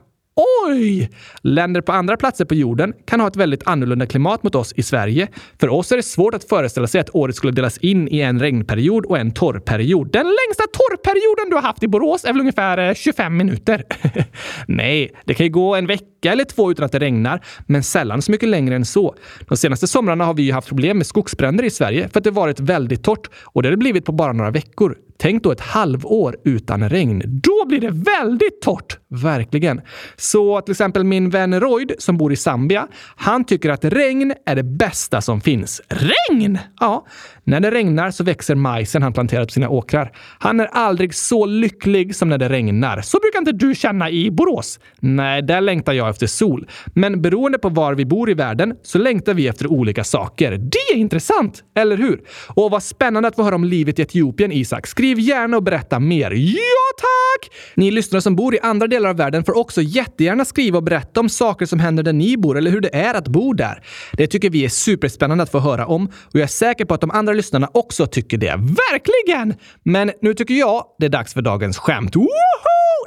Oj! 0.66 1.10
Länder 1.42 1.80
på 1.80 1.92
andra 1.92 2.16
platser 2.16 2.44
på 2.44 2.54
jorden 2.54 2.92
kan 3.06 3.20
ha 3.20 3.28
ett 3.28 3.36
väldigt 3.36 3.66
annorlunda 3.66 4.06
klimat 4.06 4.42
mot 4.42 4.54
oss 4.54 4.72
i 4.76 4.82
Sverige. 4.82 5.28
För 5.60 5.68
oss 5.68 5.92
är 5.92 5.96
det 5.96 6.02
svårt 6.02 6.34
att 6.34 6.44
föreställa 6.44 6.86
sig 6.86 7.00
att 7.00 7.14
året 7.14 7.36
skulle 7.36 7.52
delas 7.52 7.78
in 7.78 8.08
i 8.08 8.20
en 8.20 8.40
regnperiod 8.40 9.06
och 9.06 9.18
en 9.18 9.30
torrperiod. 9.30 10.12
Den 10.12 10.26
längsta 10.26 10.64
torrperioden 10.72 11.50
du 11.50 11.54
har 11.56 11.62
haft 11.62 11.82
i 11.82 11.88
Borås 11.88 12.24
är 12.24 12.32
väl 12.32 12.40
ungefär 12.40 12.78
eh, 12.78 12.94
25 12.94 13.36
minuter? 13.36 13.84
Nej, 14.66 15.10
det 15.24 15.34
kan 15.34 15.46
ju 15.46 15.52
gå 15.52 15.74
en 15.74 15.86
vecka 15.86 16.32
eller 16.32 16.44
två 16.44 16.70
utan 16.70 16.84
att 16.84 16.92
det 16.92 16.98
regnar, 16.98 17.44
men 17.66 17.82
sällan 17.82 18.22
så 18.22 18.32
mycket 18.32 18.48
längre 18.48 18.74
än 18.74 18.84
så. 18.84 19.14
De 19.48 19.56
senaste 19.56 19.86
somrarna 19.86 20.24
har 20.24 20.34
vi 20.34 20.42
ju 20.42 20.52
haft 20.52 20.68
problem 20.68 20.96
med 20.96 21.06
skogsbränder 21.06 21.64
i 21.64 21.70
Sverige 21.70 22.08
för 22.08 22.20
att 22.20 22.24
det 22.24 22.30
varit 22.30 22.60
väldigt 22.60 23.02
torrt 23.02 23.30
och 23.42 23.62
det 23.62 23.66
har 23.68 23.70
det 23.70 23.76
blivit 23.76 24.04
på 24.04 24.12
bara 24.12 24.32
några 24.32 24.50
veckor. 24.50 24.96
Tänk 25.20 25.42
då 25.42 25.52
ett 25.52 25.60
halvår 25.60 26.36
utan 26.44 26.88
regn. 26.88 27.22
Då 27.26 27.66
blir 27.66 27.80
det 27.80 27.90
väldigt 27.90 28.62
torrt! 28.62 28.98
Verkligen. 29.08 29.80
Så 30.16 30.60
till 30.60 30.72
exempel 30.72 31.04
min 31.04 31.30
vän 31.30 31.60
Royd 31.60 31.92
som 31.98 32.16
bor 32.16 32.32
i 32.32 32.36
Zambia, 32.36 32.88
han 33.16 33.44
tycker 33.44 33.70
att 33.70 33.84
regn 33.84 34.34
är 34.46 34.56
det 34.56 34.62
bästa 34.62 35.20
som 35.20 35.40
finns. 35.40 35.80
Regn! 35.88 36.58
Ja, 36.80 37.06
när 37.50 37.60
det 37.60 37.70
regnar 37.70 38.10
så 38.10 38.24
växer 38.24 38.54
majsen 38.54 39.02
han 39.02 39.12
planterat 39.12 39.48
på 39.48 39.52
sina 39.52 39.68
åkrar. 39.68 40.12
Han 40.38 40.60
är 40.60 40.66
aldrig 40.66 41.14
så 41.14 41.46
lycklig 41.46 42.16
som 42.16 42.28
när 42.28 42.38
det 42.38 42.48
regnar. 42.48 43.00
Så 43.00 43.18
brukar 43.18 43.38
inte 43.38 43.52
du 43.52 43.74
känna 43.74 44.10
i 44.10 44.30
Borås. 44.30 44.80
Nej, 45.00 45.42
där 45.42 45.60
längtar 45.60 45.92
jag 45.92 46.08
efter 46.08 46.26
sol. 46.26 46.68
Men 46.94 47.22
beroende 47.22 47.58
på 47.58 47.68
var 47.68 47.94
vi 47.94 48.04
bor 48.04 48.30
i 48.30 48.34
världen 48.34 48.74
så 48.82 48.98
längtar 48.98 49.34
vi 49.34 49.48
efter 49.48 49.66
olika 49.66 50.04
saker. 50.04 50.50
Det 50.50 50.94
är 50.94 50.96
intressant, 50.96 51.62
eller 51.76 51.96
hur? 51.96 52.20
Och 52.48 52.70
vad 52.70 52.82
spännande 52.82 53.28
att 53.28 53.36
få 53.36 53.42
höra 53.42 53.54
om 53.54 53.64
livet 53.64 53.98
i 53.98 54.02
Etiopien, 54.02 54.52
Isak. 54.52 54.86
Skriv 54.86 55.18
gärna 55.18 55.56
och 55.56 55.62
berätta 55.62 55.98
mer. 55.98 56.30
Ja, 56.30 56.90
tack! 56.98 57.52
Ni 57.74 57.90
lyssnare 57.90 58.22
som 58.22 58.36
bor 58.36 58.54
i 58.54 58.58
andra 58.62 58.86
delar 58.86 59.10
av 59.10 59.16
världen 59.16 59.44
får 59.44 59.58
också 59.58 59.82
jättegärna 59.82 60.44
skriva 60.44 60.78
och 60.78 60.84
berätta 60.84 61.20
om 61.20 61.28
saker 61.28 61.66
som 61.66 61.80
händer 61.80 62.02
där 62.02 62.12
ni 62.12 62.36
bor 62.36 62.58
eller 62.58 62.70
hur 62.70 62.80
det 62.80 62.94
är 62.96 63.14
att 63.14 63.28
bo 63.28 63.52
där. 63.52 63.82
Det 64.12 64.26
tycker 64.26 64.50
vi 64.50 64.64
är 64.64 64.68
superspännande 64.68 65.42
att 65.42 65.50
få 65.50 65.58
höra 65.58 65.86
om 65.86 66.06
och 66.06 66.34
jag 66.34 66.42
är 66.42 66.46
säker 66.46 66.84
på 66.84 66.94
att 66.94 67.00
de 67.00 67.10
andra 67.10 67.39
lyssnarna 67.40 67.68
också 67.74 68.06
tycker 68.06 68.38
det. 68.38 68.54
Verkligen! 68.90 69.54
Men 69.82 70.12
nu 70.22 70.34
tycker 70.34 70.54
jag 70.54 70.84
det 70.98 71.06
är 71.06 71.10
dags 71.10 71.34
för 71.34 71.42
dagens 71.42 71.78
skämt. 71.78 72.16
Woho! 72.16 72.28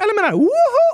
Eller 0.01 0.21
menar 0.21 0.31
woho! 0.31 0.49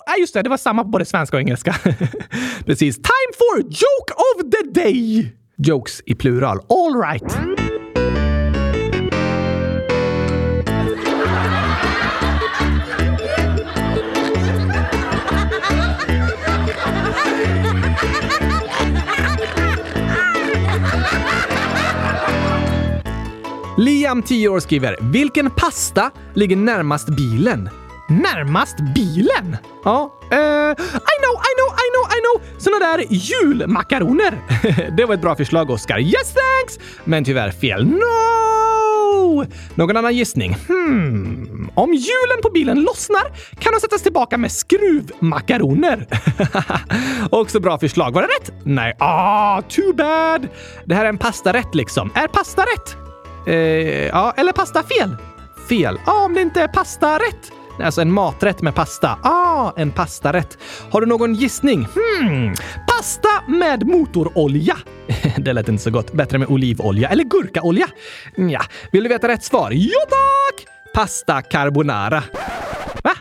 Nej, 0.07 0.19
just 0.19 0.33
det. 0.33 0.41
Det 0.41 0.49
var 0.49 0.57
samma 0.57 0.83
på 0.83 0.89
både 0.89 1.05
svenska 1.05 1.37
och 1.37 1.41
engelska. 1.41 1.75
Precis. 2.65 2.95
Time 2.95 3.31
for 3.37 3.59
joke 3.61 4.13
of 4.13 4.51
the 4.51 4.81
day! 4.81 5.31
Jokes 5.57 6.01
i 6.05 6.15
plural. 6.15 6.59
All 6.69 7.01
right. 7.01 7.58
Liam, 23.79 24.23
10 24.23 24.47
år, 24.47 24.59
skriver 24.59 24.97
“Vilken 25.01 25.51
pasta 25.51 26.11
ligger 26.33 26.55
närmast 26.55 27.07
bilen?” 27.09 27.69
Närmast 28.09 28.75
bilen? 28.95 29.57
Ja. 29.83 30.13
Uh, 30.31 30.37
I 30.37 31.15
know, 31.21 31.35
I 31.35 31.51
know, 31.57 31.69
I 31.69 31.87
know, 31.93 32.05
I 32.11 32.19
know! 32.21 32.59
Såna 32.59 32.79
där 32.79 33.05
julmakaroner. 33.09 34.41
det 34.97 35.05
var 35.05 35.13
ett 35.13 35.21
bra 35.21 35.35
förslag, 35.35 35.69
Oscar. 35.69 35.99
Yes 35.99 36.33
thanks! 36.33 36.79
Men 37.03 37.23
tyvärr 37.23 37.51
fel. 37.51 37.85
No! 37.85 39.45
Någon 39.75 39.97
annan 39.97 40.15
gissning? 40.15 40.57
Hmm. 40.67 41.69
Om 41.75 41.93
hjulen 41.93 42.41
på 42.43 42.49
bilen 42.49 42.81
lossnar 42.81 43.23
kan 43.59 43.73
de 43.73 43.79
sättas 43.79 44.01
tillbaka 44.01 44.37
med 44.37 44.51
skruvmakaroner. 44.51 46.07
Också 47.29 47.59
bra 47.59 47.79
förslag. 47.79 48.11
Var 48.11 48.21
det 48.21 48.27
rätt? 48.27 48.51
Nej. 48.63 48.95
Ah, 48.99 49.61
too 49.61 49.93
bad! 49.93 50.47
Det 50.85 50.95
här 50.95 51.05
är 51.05 51.09
en 51.09 51.17
pastarätt 51.17 51.75
liksom. 51.75 52.11
Är 52.15 52.27
pasta 52.27 52.61
rätt? 52.61 53.08
Eh, 53.47 54.07
ja, 54.07 54.33
eller 54.37 54.51
pasta 54.51 54.83
fel? 54.83 55.15
Fel. 55.69 55.99
Ja, 56.05 56.25
om 56.25 56.33
det 56.33 56.41
inte 56.41 56.61
är 56.61 56.67
pasta 56.67 57.15
rätt. 57.15 57.51
Alltså 57.83 58.01
en 58.01 58.11
maträtt 58.11 58.61
med 58.61 58.75
pasta. 58.75 59.17
Ah, 59.23 59.71
en 59.75 59.91
pastarätt. 59.91 60.57
Har 60.91 61.01
du 61.01 61.07
någon 61.07 61.33
gissning? 61.33 61.87
Hmm, 61.95 62.53
pasta 62.87 63.29
med 63.47 63.87
motorolja. 63.87 64.77
det 65.37 65.53
lät 65.53 65.69
inte 65.69 65.83
så 65.83 65.91
gott. 65.91 66.13
Bättre 66.13 66.37
med 66.37 66.47
olivolja 66.47 67.09
eller 67.09 67.23
gurkaolja. 67.23 67.87
Ja, 68.35 68.61
vill 68.91 69.03
du 69.03 69.09
veta 69.09 69.27
rätt 69.27 69.43
svar? 69.43 69.71
Ja 69.71 69.99
tack! 70.09 70.67
Pasta 70.93 71.41
carbonara. 71.41 72.23
Va? 73.03 73.11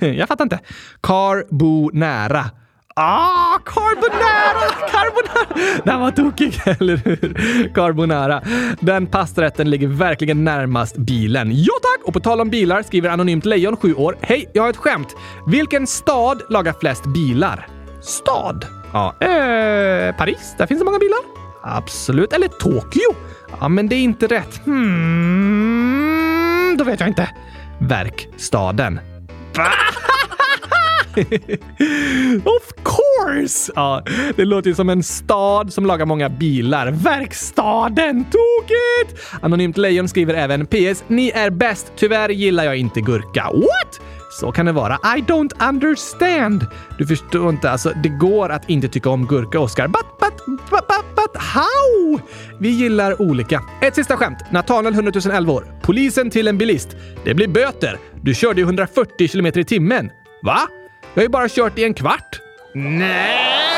Jag 0.06 0.28
fattar 0.28 0.44
inte. 0.44 0.58
Carbonara. 1.00 2.50
Ah, 2.96 3.58
carbonara! 3.64 4.70
Carbonara! 4.90 5.80
Den 5.84 6.00
var 6.00 6.10
tokig, 6.10 6.60
eller 6.80 6.96
hur? 6.96 7.34
Carbonara. 7.74 8.42
Den 8.80 9.06
pastarätten 9.06 9.70
ligger 9.70 9.88
verkligen 9.88 10.44
närmast 10.44 10.96
bilen. 10.96 11.50
Ja 11.54 11.72
tack! 11.82 12.06
Och 12.06 12.12
på 12.12 12.20
tal 12.20 12.40
om 12.40 12.50
bilar 12.50 12.82
skriver 12.82 13.08
Anonymt 13.10 13.44
Lejon, 13.44 13.76
7 13.76 13.94
år. 13.94 14.16
Hej, 14.20 14.50
jag 14.52 14.62
har 14.62 14.70
ett 14.70 14.76
skämt. 14.76 15.16
Vilken 15.46 15.86
stad 15.86 16.42
lagar 16.48 16.74
flest 16.80 17.04
bilar? 17.06 17.66
Stad? 18.02 18.66
Ja, 18.92 19.14
eh, 19.20 20.16
Paris. 20.16 20.54
Där 20.58 20.66
finns 20.66 20.80
det 20.80 20.84
många 20.84 20.98
bilar. 20.98 21.18
Absolut. 21.62 22.32
Eller 22.32 22.48
Tokyo. 22.48 23.14
Ja, 23.60 23.68
men 23.68 23.88
det 23.88 23.94
är 23.94 24.02
inte 24.02 24.26
rätt. 24.26 24.64
Hmm, 24.64 25.96
då 26.78 26.84
vet 26.84 27.00
jag 27.00 27.08
inte. 27.08 27.30
Verkstaden. 27.78 29.00
of 32.44 32.72
course! 32.84 33.72
Ja, 33.74 34.02
det 34.36 34.44
låter 34.44 34.68
ju 34.68 34.74
som 34.74 34.88
en 34.88 35.02
stad 35.02 35.72
som 35.72 35.86
lagar 35.86 36.06
många 36.06 36.28
bilar. 36.28 36.90
Verkstaden! 36.90 38.24
Tokigt! 38.24 39.22
Anonymt 39.40 39.76
Lejon 39.76 40.08
skriver 40.08 40.34
även 40.34 40.66
PS. 40.66 41.04
Ni 41.08 41.30
är 41.34 41.50
bäst. 41.50 41.92
Tyvärr 41.96 42.28
gillar 42.28 42.64
jag 42.64 42.76
inte 42.76 43.00
gurka. 43.00 43.50
What? 43.52 44.00
Så 44.32 44.52
kan 44.52 44.66
det 44.66 44.72
vara. 44.72 44.94
I 44.94 45.20
don't 45.20 45.68
understand. 45.68 46.66
Du 46.98 47.06
förstår 47.06 47.50
inte. 47.50 47.70
Alltså, 47.70 47.92
det 48.02 48.08
går 48.08 48.48
att 48.48 48.70
inte 48.70 48.88
tycka 48.88 49.10
om 49.10 49.26
gurka, 49.26 49.60
Oscar. 49.60 49.88
But, 49.88 50.06
but, 50.20 50.46
but, 50.46 50.88
but, 50.88 51.14
but 51.16 51.42
how? 51.42 52.20
Vi 52.60 52.68
gillar 52.68 53.22
olika. 53.22 53.62
Ett 53.82 53.94
sista 53.94 54.16
skämt. 54.16 54.38
Nathaniel, 54.50 54.94
100 54.94 55.12
011 55.32 55.52
år. 55.52 55.64
Polisen 55.82 56.30
till 56.30 56.48
en 56.48 56.58
bilist. 56.58 56.96
Det 57.24 57.34
blir 57.34 57.48
böter. 57.48 57.98
Du 58.22 58.34
körde 58.34 58.60
ju 58.60 58.64
140 58.66 59.28
km 59.28 59.46
i 59.46 59.64
timmen. 59.64 60.10
Va? 60.42 60.60
Jag 61.14 61.20
har 61.20 61.22
ju 61.22 61.28
bara 61.28 61.48
kört 61.48 61.78
i 61.78 61.84
en 61.84 61.94
kvart. 61.94 62.40
Nej! 62.72 63.71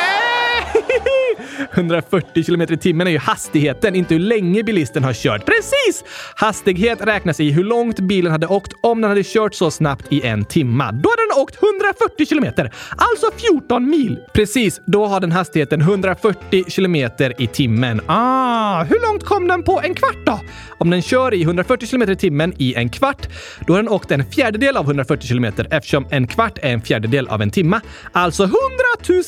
140 1.73 2.45
km 2.45 2.63
i 2.63 2.77
timmen 2.77 3.07
är 3.07 3.11
ju 3.11 3.19
hastigheten, 3.19 3.95
inte 3.95 4.15
hur 4.15 4.21
länge 4.21 4.63
bilisten 4.63 5.05
har 5.05 5.13
kört. 5.13 5.47
Precis! 5.47 6.05
Hastighet 6.37 7.07
räknas 7.07 7.41
i 7.41 7.51
hur 7.51 7.65
långt 7.65 8.01
bilen 8.01 8.33
hade 8.33 8.47
åkt 8.47 8.73
om 8.83 9.01
den 9.01 9.09
hade 9.11 9.23
kört 9.25 9.55
så 9.55 9.71
snabbt 9.71 10.13
i 10.13 10.27
en 10.27 10.45
timma. 10.45 10.93
Då 10.93 11.11
hade 11.11 11.23
den 11.33 11.43
åkt 11.43 11.59
140 11.63 12.27
km, 12.27 12.69
alltså 12.97 13.27
14 13.51 13.91
mil. 13.91 14.19
Precis, 14.33 14.81
då 14.87 15.07
har 15.07 15.21
den 15.21 15.33
hastigheten 15.33 15.81
140 15.81 16.65
km 16.71 16.97
i 17.39 17.47
timmen. 17.47 18.01
Ah, 18.07 18.85
hur 18.85 19.07
långt 19.09 19.25
kom 19.25 19.49
den 19.49 19.63
på 19.63 19.81
en 19.85 19.95
kvart 19.95 20.27
då? 20.27 20.41
Om 20.79 20.91
den 20.91 21.03
kör 21.03 21.35
i 21.35 21.43
140 21.43 21.89
km 21.89 22.03
i 22.03 22.17
timmen 22.17 22.53
i 22.59 22.75
en 22.75 22.89
kvart, 22.89 23.29
då 23.67 23.73
har 23.73 23.79
den 23.83 23.89
åkt 23.89 24.11
en 24.11 24.25
fjärdedel 24.25 24.77
av 24.77 24.85
140 24.85 25.29
km 25.29 25.45
eftersom 25.71 26.07
en 26.11 26.27
kvart 26.27 26.59
är 26.63 26.73
en 26.73 26.83
fjärdedel 26.83 27.29
av 27.29 27.43
en 27.43 27.51
timma. 27.51 27.81
Alltså 28.13 28.43
100 28.43 28.59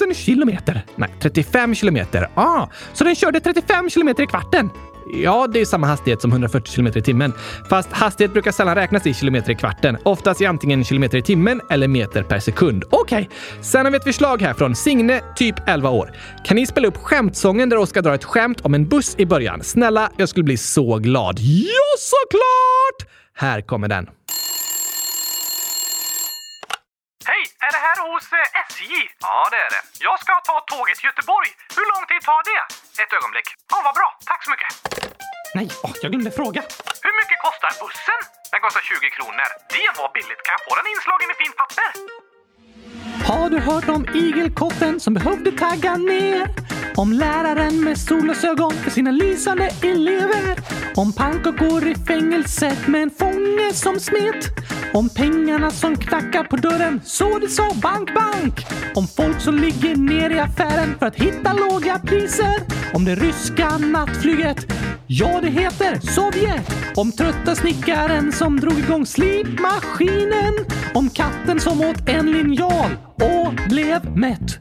000 0.01 0.15
kilometer. 0.15 0.83
Nej, 0.97 1.11
35 1.21 1.75
kilometer. 1.75 2.16
Ah, 2.35 2.67
så 2.93 3.05
den 3.05 3.15
körde 3.15 3.41
35 3.41 3.91
kilometer 3.91 4.23
i 4.23 4.27
kvarten. 4.27 4.71
Ja, 5.09 5.47
det 5.47 5.61
är 5.61 5.65
samma 5.65 5.87
hastighet 5.87 6.21
som 6.21 6.33
140 6.33 6.75
km 6.75 6.87
i 6.87 7.03
timmen. 7.03 7.33
Fast 7.69 7.93
hastighet 7.93 8.33
brukar 8.33 8.53
sällan 8.53 8.75
räknas 8.75 9.07
i 9.07 9.15
kilometer 9.15 9.53
i 9.53 9.55
kvarten. 9.55 9.99
Oftast 10.03 10.41
i 10.41 10.47
antingen 10.47 10.85
kilometer 10.85 11.19
i 11.19 11.23
timmen 11.23 11.61
eller 11.71 11.89
meter 11.89 12.23
per 12.23 12.39
sekund. 12.39 12.85
Okej, 12.91 13.23
okay. 13.23 13.37
sen 13.63 13.85
har 13.85 13.93
vi 13.93 13.97
ett 13.97 14.05
förslag 14.05 14.43
här 14.43 14.55
från 14.55 14.77
Signe, 14.77 15.21
typ 15.37 15.69
11 15.69 15.91
år. 15.91 16.13
Kan 16.45 16.57
ni 16.57 16.67
spela 16.67 16.89
upp 16.89 16.97
skämtsången 16.97 17.69
där 17.69 17.77
Oskar 17.77 18.03
drar 18.03 18.15
ett 18.15 18.25
skämt 18.25 18.61
om 18.61 18.75
en 18.75 18.89
buss 18.89 19.15
i 19.19 19.27
början? 19.27 19.63
Snälla, 19.63 20.11
jag 20.17 20.29
skulle 20.29 20.45
bli 20.45 20.57
så 20.57 20.99
glad. 20.99 21.39
Ja, 21.39 21.97
såklart! 21.99 23.13
Här 23.35 23.61
kommer 23.61 23.89
den. 23.89 24.09
Hej! 27.27 27.56
Är 27.67 27.73
det 27.77 27.83
här 27.89 27.99
hos 28.09 28.25
eh, 28.41 28.61
SJ? 28.71 28.93
Ja, 29.27 29.37
det 29.53 29.61
är 29.67 29.71
det. 29.75 29.83
Jag 30.07 30.17
ska 30.23 30.33
ta 30.51 30.57
tåget 30.73 30.97
till 30.99 31.09
Göteborg. 31.11 31.51
Hur 31.79 31.87
lång 31.93 32.05
tid 32.11 32.21
tar 32.29 32.43
det? 32.51 32.63
Ett 33.03 33.13
ögonblick. 33.19 33.49
Ja, 33.73 33.79
vad 33.87 33.95
bra. 33.99 34.09
Tack 34.31 34.41
så 34.47 34.51
mycket. 34.55 34.71
Nej, 35.59 35.67
åh, 35.87 35.93
jag 36.03 36.09
glömde 36.13 36.31
fråga. 36.41 36.61
Hur 37.07 37.15
mycket 37.21 37.39
kostar 37.47 37.71
bussen? 37.83 38.21
Den 38.53 38.61
kostar 38.67 38.83
20 38.91 39.11
kronor. 39.17 39.49
Det 39.77 39.89
var 39.99 40.09
billigt. 40.17 40.43
Kan 40.47 40.53
jag 40.57 40.63
få 40.67 40.73
den 40.81 40.87
inslagen 40.95 41.29
i 41.33 41.37
fint 41.43 41.57
papper? 41.63 41.89
Har 43.31 43.47
du 43.51 43.59
hört 43.71 43.89
om 43.97 44.03
igelkotten 44.23 45.01
som 45.05 45.15
behövde 45.19 45.51
tagga 45.65 45.93
ner? 45.97 46.45
Om 46.97 47.13
läraren 47.13 47.85
med 47.85 47.97
solglasögon 47.99 48.73
för 48.83 48.91
sina 48.91 49.11
lysande 49.11 49.67
elever. 49.83 50.57
Om 50.97 51.13
pannkakor 51.13 51.87
i 51.87 51.95
fängelset 52.09 52.87
med 52.87 53.03
en 53.03 53.11
fånge 53.11 53.73
som 53.73 54.01
smet. 54.01 54.41
Om 54.97 55.09
pengarna 55.09 55.71
som 55.71 55.97
knackar 55.97 56.45
på 56.45 56.57
dörren 56.57 57.01
så 57.05 57.39
det 57.39 57.49
sa 57.49 57.71
bank, 57.83 58.15
bank. 58.15 58.67
Om 58.95 59.07
folk 59.07 59.41
som 59.41 59.55
ligger 59.55 59.97
ner 59.97 60.31
i 60.31 60.39
affären 60.39 60.99
för 60.99 61.07
att 61.07 61.17
hitta 61.17 61.53
låga 61.53 61.99
priser. 61.99 62.55
Om 62.95 63.05
det 63.05 63.15
ryska 63.15 63.79
nattflyget. 63.79 64.73
Ja, 65.07 65.41
det 65.41 65.51
heter 65.51 66.01
Sovjet. 66.01 66.97
Om 66.97 67.13
trötta 67.13 67.55
snickaren 67.55 68.33
som 68.33 68.61
drog 68.61 68.79
igång 68.79 69.07
slipmaskinen. 69.07 70.55
Om 70.95 71.11
katten 71.11 71.61
som 71.61 71.81
åt 71.81 72.09
en 72.09 72.33
linjal 72.33 72.91
och 73.15 73.55
blev 73.69 74.17
mätt. 74.17 74.61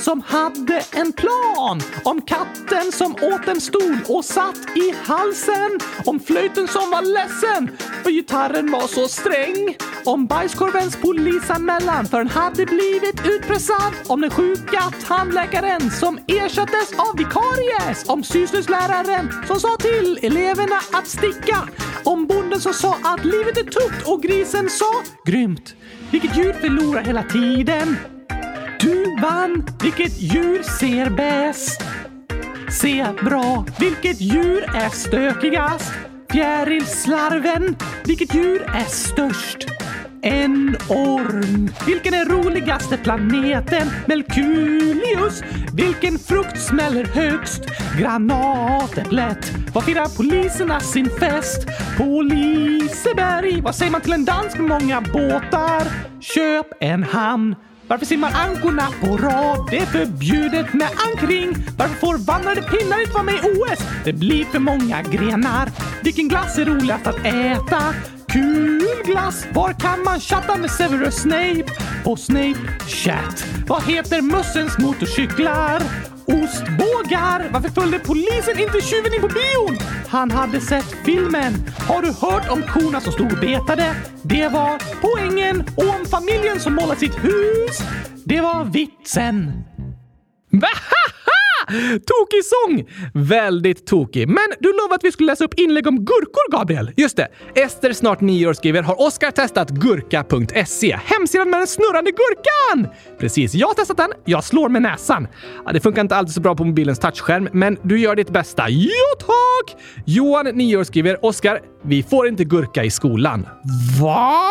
som 0.00 0.20
hade 0.26 0.82
en 0.92 1.12
plan? 1.12 1.80
Om 2.04 2.22
katten 2.22 2.92
som 2.92 3.12
åt 3.12 3.48
en 3.48 3.60
stol 3.60 3.98
och 4.08 4.24
satt 4.24 4.76
i 4.76 4.94
halsen? 5.06 5.78
Om 6.04 6.20
flöjten 6.20 6.68
som 6.68 6.90
var 6.90 7.02
ledsen 7.02 7.76
för 8.02 8.10
gitarren 8.10 8.70
var 8.70 8.86
så 8.86 9.08
sträng? 9.08 9.76
Om 10.04 10.26
bajskorvens 10.26 10.96
polisanmälan 10.96 12.06
för 12.06 12.18
den 12.18 12.28
hade 12.28 12.66
blivit 12.66 13.26
utpressad? 13.26 13.92
Om 14.06 14.20
den 14.20 14.30
sjuka 14.30 14.82
tandläkaren 15.06 15.90
som 15.90 16.18
ersattes 16.28 16.92
av 16.92 17.16
vikaries? 17.16 18.04
Om 18.08 18.24
syslöjdsläraren 18.24 19.32
som 19.46 19.60
sa 19.60 19.76
till 19.76 20.18
eleverna 20.22 20.76
att 20.92 21.06
sticka? 21.06 21.68
Om 22.04 22.26
bonden 22.26 22.60
som 22.60 22.74
sa 22.74 22.98
att 23.02 23.24
livet 23.24 23.58
är 23.58 23.64
tufft 23.64 24.08
och 24.08 24.22
grisen 24.22 24.70
sa 24.70 25.02
grymt. 25.24 25.74
Vilket 26.10 26.36
djur 26.36 26.52
förlorar 26.52 27.02
hela 27.02 27.22
tiden? 27.22 27.96
Du 28.86 29.16
vann. 29.22 29.66
Vilket 29.82 30.20
djur 30.20 30.62
ser 30.62 31.10
bäst? 31.10 31.82
Se 32.70 33.06
bra. 33.22 33.64
Vilket 33.78 34.20
djur 34.20 34.64
är 34.74 34.88
stökigast? 34.88 35.92
Fjärilslarven. 36.30 37.76
Vilket 38.04 38.34
djur 38.34 38.62
är 38.62 38.84
störst? 38.84 39.66
En 40.22 40.76
orm. 40.88 41.70
Vilken 41.86 42.14
är 42.14 42.24
roligaste 42.24 42.96
planeten? 42.96 43.90
Melkulius. 44.06 45.42
Vilken 45.72 46.18
frukt 46.18 46.60
smäller 46.60 47.04
högst? 47.04 47.62
Granatäpplet. 47.98 49.52
Var 49.74 49.82
firar 49.82 50.16
poliserna 50.16 50.80
sin 50.80 51.10
fest? 51.10 51.66
På 51.96 52.22
Liseberg. 52.22 53.60
Vad 53.60 53.74
säger 53.74 53.92
man 53.92 54.00
till 54.00 54.12
en 54.12 54.24
dans 54.24 54.56
med 54.56 54.68
många 54.68 55.00
båtar? 55.00 55.82
Köp 56.20 56.66
en 56.80 57.02
hamn. 57.02 57.54
Varför 57.88 58.06
simmar 58.06 58.32
ankorna 58.34 58.88
på 59.00 59.16
rad? 59.16 59.68
Det 59.70 59.78
är 59.78 59.86
förbjudet 59.86 60.72
med 60.72 60.88
ankring. 61.06 61.56
Varför 61.78 61.94
får 61.94 62.18
vandrade 62.18 62.62
pinnar 62.62 63.00
inte 63.00 63.12
vara 63.12 63.22
med 63.22 63.34
i 63.34 63.38
OS? 63.38 63.78
Det 64.04 64.12
blir 64.12 64.44
för 64.44 64.58
många 64.58 65.02
grenar. 65.02 65.70
Vilken 66.02 66.28
glass 66.28 66.58
är 66.58 66.64
roligast 66.64 67.06
att 67.06 67.26
äta? 67.26 67.94
Kul 68.28 68.86
glass! 69.04 69.46
Var 69.52 69.72
kan 69.72 70.04
man 70.04 70.20
chatta 70.20 70.56
med 70.56 70.70
Severus 70.70 71.14
Snape? 71.14 71.64
På 72.04 72.16
Snape 72.16 72.58
Chat. 72.88 73.46
Vad 73.66 73.82
heter 73.82 74.22
mössens 74.22 74.78
motorcyklar? 74.78 75.82
Ostbågar! 76.26 77.50
Varför 77.52 77.68
följde 77.68 77.98
polisen 77.98 78.58
inte 78.58 78.80
tjuven 78.80 79.14
in 79.14 79.20
på 79.20 79.28
bion? 79.28 79.78
Han 80.08 80.30
hade 80.30 80.60
sett 80.60 80.94
filmen. 81.04 81.54
Har 81.88 82.02
du 82.02 82.08
hört 82.08 82.50
om 82.50 82.62
korna 82.62 83.00
som 83.00 83.12
stod 83.12 83.32
och 83.32 83.38
betade? 83.38 83.96
Det 84.22 84.48
var 84.48 84.82
poängen. 85.00 85.64
Och 85.76 85.88
om 85.88 86.06
familjen 86.06 86.60
som 86.60 86.74
målat 86.74 86.98
sitt 86.98 87.24
hus? 87.24 87.78
Det 88.24 88.40
var 88.40 88.64
vitsen. 88.64 89.64
Tokig 92.06 92.44
sång! 92.44 92.84
Väldigt 93.14 93.86
tokig. 93.86 94.28
Men 94.28 94.46
du 94.60 94.68
lovade 94.72 94.94
att 94.94 95.04
vi 95.04 95.12
skulle 95.12 95.26
läsa 95.32 95.44
upp 95.44 95.54
inlägg 95.54 95.86
om 95.86 95.96
gurkor, 95.96 96.52
Gabriel. 96.52 96.90
Just 96.96 97.16
det. 97.16 97.28
Ester, 97.54 97.92
snart 97.92 98.20
nio 98.20 98.46
år, 98.48 98.52
skriver 98.52 98.82
“Har 98.82 99.00
Oskar 99.00 99.30
testat 99.30 99.70
gurka.se? 99.70 100.98
Hemsidan 101.04 101.50
med 101.50 101.60
den 101.60 101.66
snurrande 101.66 102.10
gurkan!” 102.10 102.94
Precis, 103.18 103.54
jag 103.54 103.66
har 103.66 103.74
testat 103.74 103.96
den. 103.96 104.12
Jag 104.24 104.44
slår 104.44 104.68
med 104.68 104.82
näsan. 104.82 105.28
Ja, 105.64 105.72
det 105.72 105.80
funkar 105.80 106.00
inte 106.02 106.16
alltid 106.16 106.34
så 106.34 106.40
bra 106.40 106.54
på 106.54 106.64
mobilens 106.64 106.98
touchskärm, 106.98 107.48
men 107.52 107.78
du 107.82 108.00
gör 108.00 108.16
ditt 108.16 108.30
bästa. 108.30 108.68
Jo 108.68 108.90
tack! 109.18 109.80
Johan, 110.06 110.46
nio 110.46 110.76
år, 110.76 110.84
skriver 110.84 111.24
“Oskar, 111.24 111.60
vi 111.82 112.02
får 112.02 112.28
inte 112.28 112.44
gurka 112.44 112.84
i 112.84 112.90
skolan.” 112.90 113.46
Va? 114.00 114.50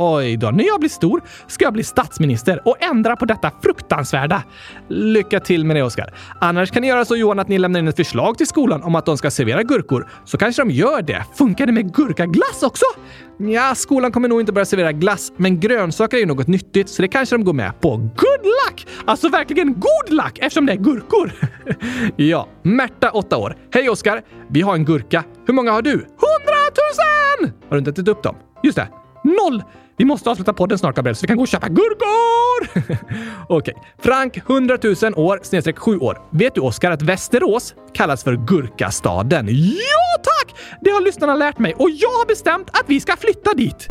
Oj 0.00 0.36
då, 0.36 0.50
när 0.50 0.64
jag 0.64 0.80
blir 0.80 0.90
stor 0.90 1.22
ska 1.46 1.64
jag 1.64 1.72
bli 1.72 1.84
statsminister 1.84 2.68
och 2.68 2.82
ändra 2.82 3.16
på 3.16 3.24
detta 3.24 3.50
fruktansvärda. 3.62 4.42
Lycka 4.88 5.40
till 5.40 5.64
med 5.64 5.76
det, 5.76 5.82
Oskar. 5.82 6.14
Annars 6.40 6.70
kan 6.70 6.82
ni 6.82 6.88
göra 6.88 7.04
så 7.04 7.16
Johan 7.16 7.38
att 7.38 7.48
ni 7.48 7.58
lämnar 7.58 7.80
in 7.80 7.88
ett 7.88 7.96
förslag 7.96 8.38
till 8.38 8.46
skolan 8.46 8.82
om 8.82 8.94
att 8.94 9.06
de 9.06 9.18
ska 9.18 9.30
servera 9.30 9.62
gurkor, 9.62 10.08
så 10.24 10.38
kanske 10.38 10.62
de 10.62 10.70
gör 10.70 11.02
det. 11.02 11.24
Funkar 11.34 11.66
det 11.66 11.72
med 11.72 11.94
gurkaglass 11.94 12.62
också? 12.62 12.84
Ja, 13.38 13.74
skolan 13.74 14.12
kommer 14.12 14.28
nog 14.28 14.40
inte 14.40 14.52
börja 14.52 14.64
servera 14.64 14.92
glass, 14.92 15.32
men 15.36 15.60
grönsaker 15.60 16.16
är 16.16 16.20
ju 16.20 16.26
något 16.26 16.46
nyttigt, 16.46 16.88
så 16.88 17.02
det 17.02 17.08
kanske 17.08 17.36
de 17.36 17.44
går 17.44 17.52
med 17.52 17.80
på. 17.80 17.96
Good 17.96 18.44
luck! 18.44 18.86
Alltså 19.04 19.28
verkligen 19.28 19.74
god 19.74 20.16
luck 20.16 20.38
eftersom 20.38 20.66
det 20.66 20.72
är 20.72 20.76
gurkor. 20.76 21.32
ja, 22.16 22.48
Märta, 22.62 23.10
8 23.10 23.36
år. 23.36 23.56
Hej 23.74 23.88
Oskar! 23.88 24.22
Vi 24.50 24.60
har 24.60 24.74
en 24.74 24.84
gurka. 24.84 25.24
Hur 25.46 25.54
många 25.54 25.72
har 25.72 25.82
du? 25.82 25.90
Hundratusen! 25.90 27.58
Har 27.68 27.76
du 27.76 27.78
inte 27.78 27.90
ätit 27.90 28.08
upp 28.08 28.22
dem? 28.22 28.36
Just 28.62 28.76
det. 28.76 28.88
Noll! 29.24 29.62
Vi 29.98 30.04
måste 30.04 30.30
avsluta 30.30 30.52
podden 30.52 30.78
snart, 30.78 30.96
Gabriel, 30.96 31.16
så 31.16 31.20
vi 31.20 31.26
kan 31.26 31.36
gå 31.36 31.42
och 31.42 31.48
köpa 31.48 31.68
gurkor! 31.68 32.68
Okej. 33.48 33.74
Okay. 33.74 33.74
Frank, 33.98 34.36
100 34.36 34.78
000 35.02 35.14
år, 35.16 35.40
snedstreck 35.42 35.78
7 35.78 35.98
år. 35.98 36.18
Vet 36.30 36.54
du, 36.54 36.60
Oskar, 36.60 36.90
att 36.90 37.02
Västerås 37.02 37.74
kallas 37.92 38.24
för 38.24 38.36
Gurkastaden? 38.36 39.48
Ja, 39.50 40.22
tack! 40.22 40.54
Det 40.80 40.90
har 40.90 41.00
lyssnarna 41.00 41.34
lärt 41.34 41.58
mig 41.58 41.74
och 41.74 41.90
jag 41.90 42.08
har 42.08 42.26
bestämt 42.26 42.70
att 42.72 42.84
vi 42.86 43.00
ska 43.00 43.16
flytta 43.16 43.54
dit. 43.54 43.86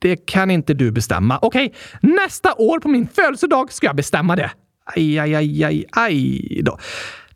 Det 0.00 0.16
kan 0.16 0.50
inte 0.50 0.74
du 0.74 0.90
bestämma. 0.92 1.38
Okej, 1.42 1.66
okay. 1.66 2.10
nästa 2.14 2.54
år 2.54 2.80
på 2.80 2.88
min 2.88 3.08
födelsedag 3.08 3.72
ska 3.72 3.86
jag 3.86 3.96
bestämma 3.96 4.36
det. 4.36 4.50
Aj, 4.96 5.18
aj, 5.18 5.34
aj, 5.34 5.64
aj, 5.64 5.84
aj 5.92 6.60
då. 6.62 6.78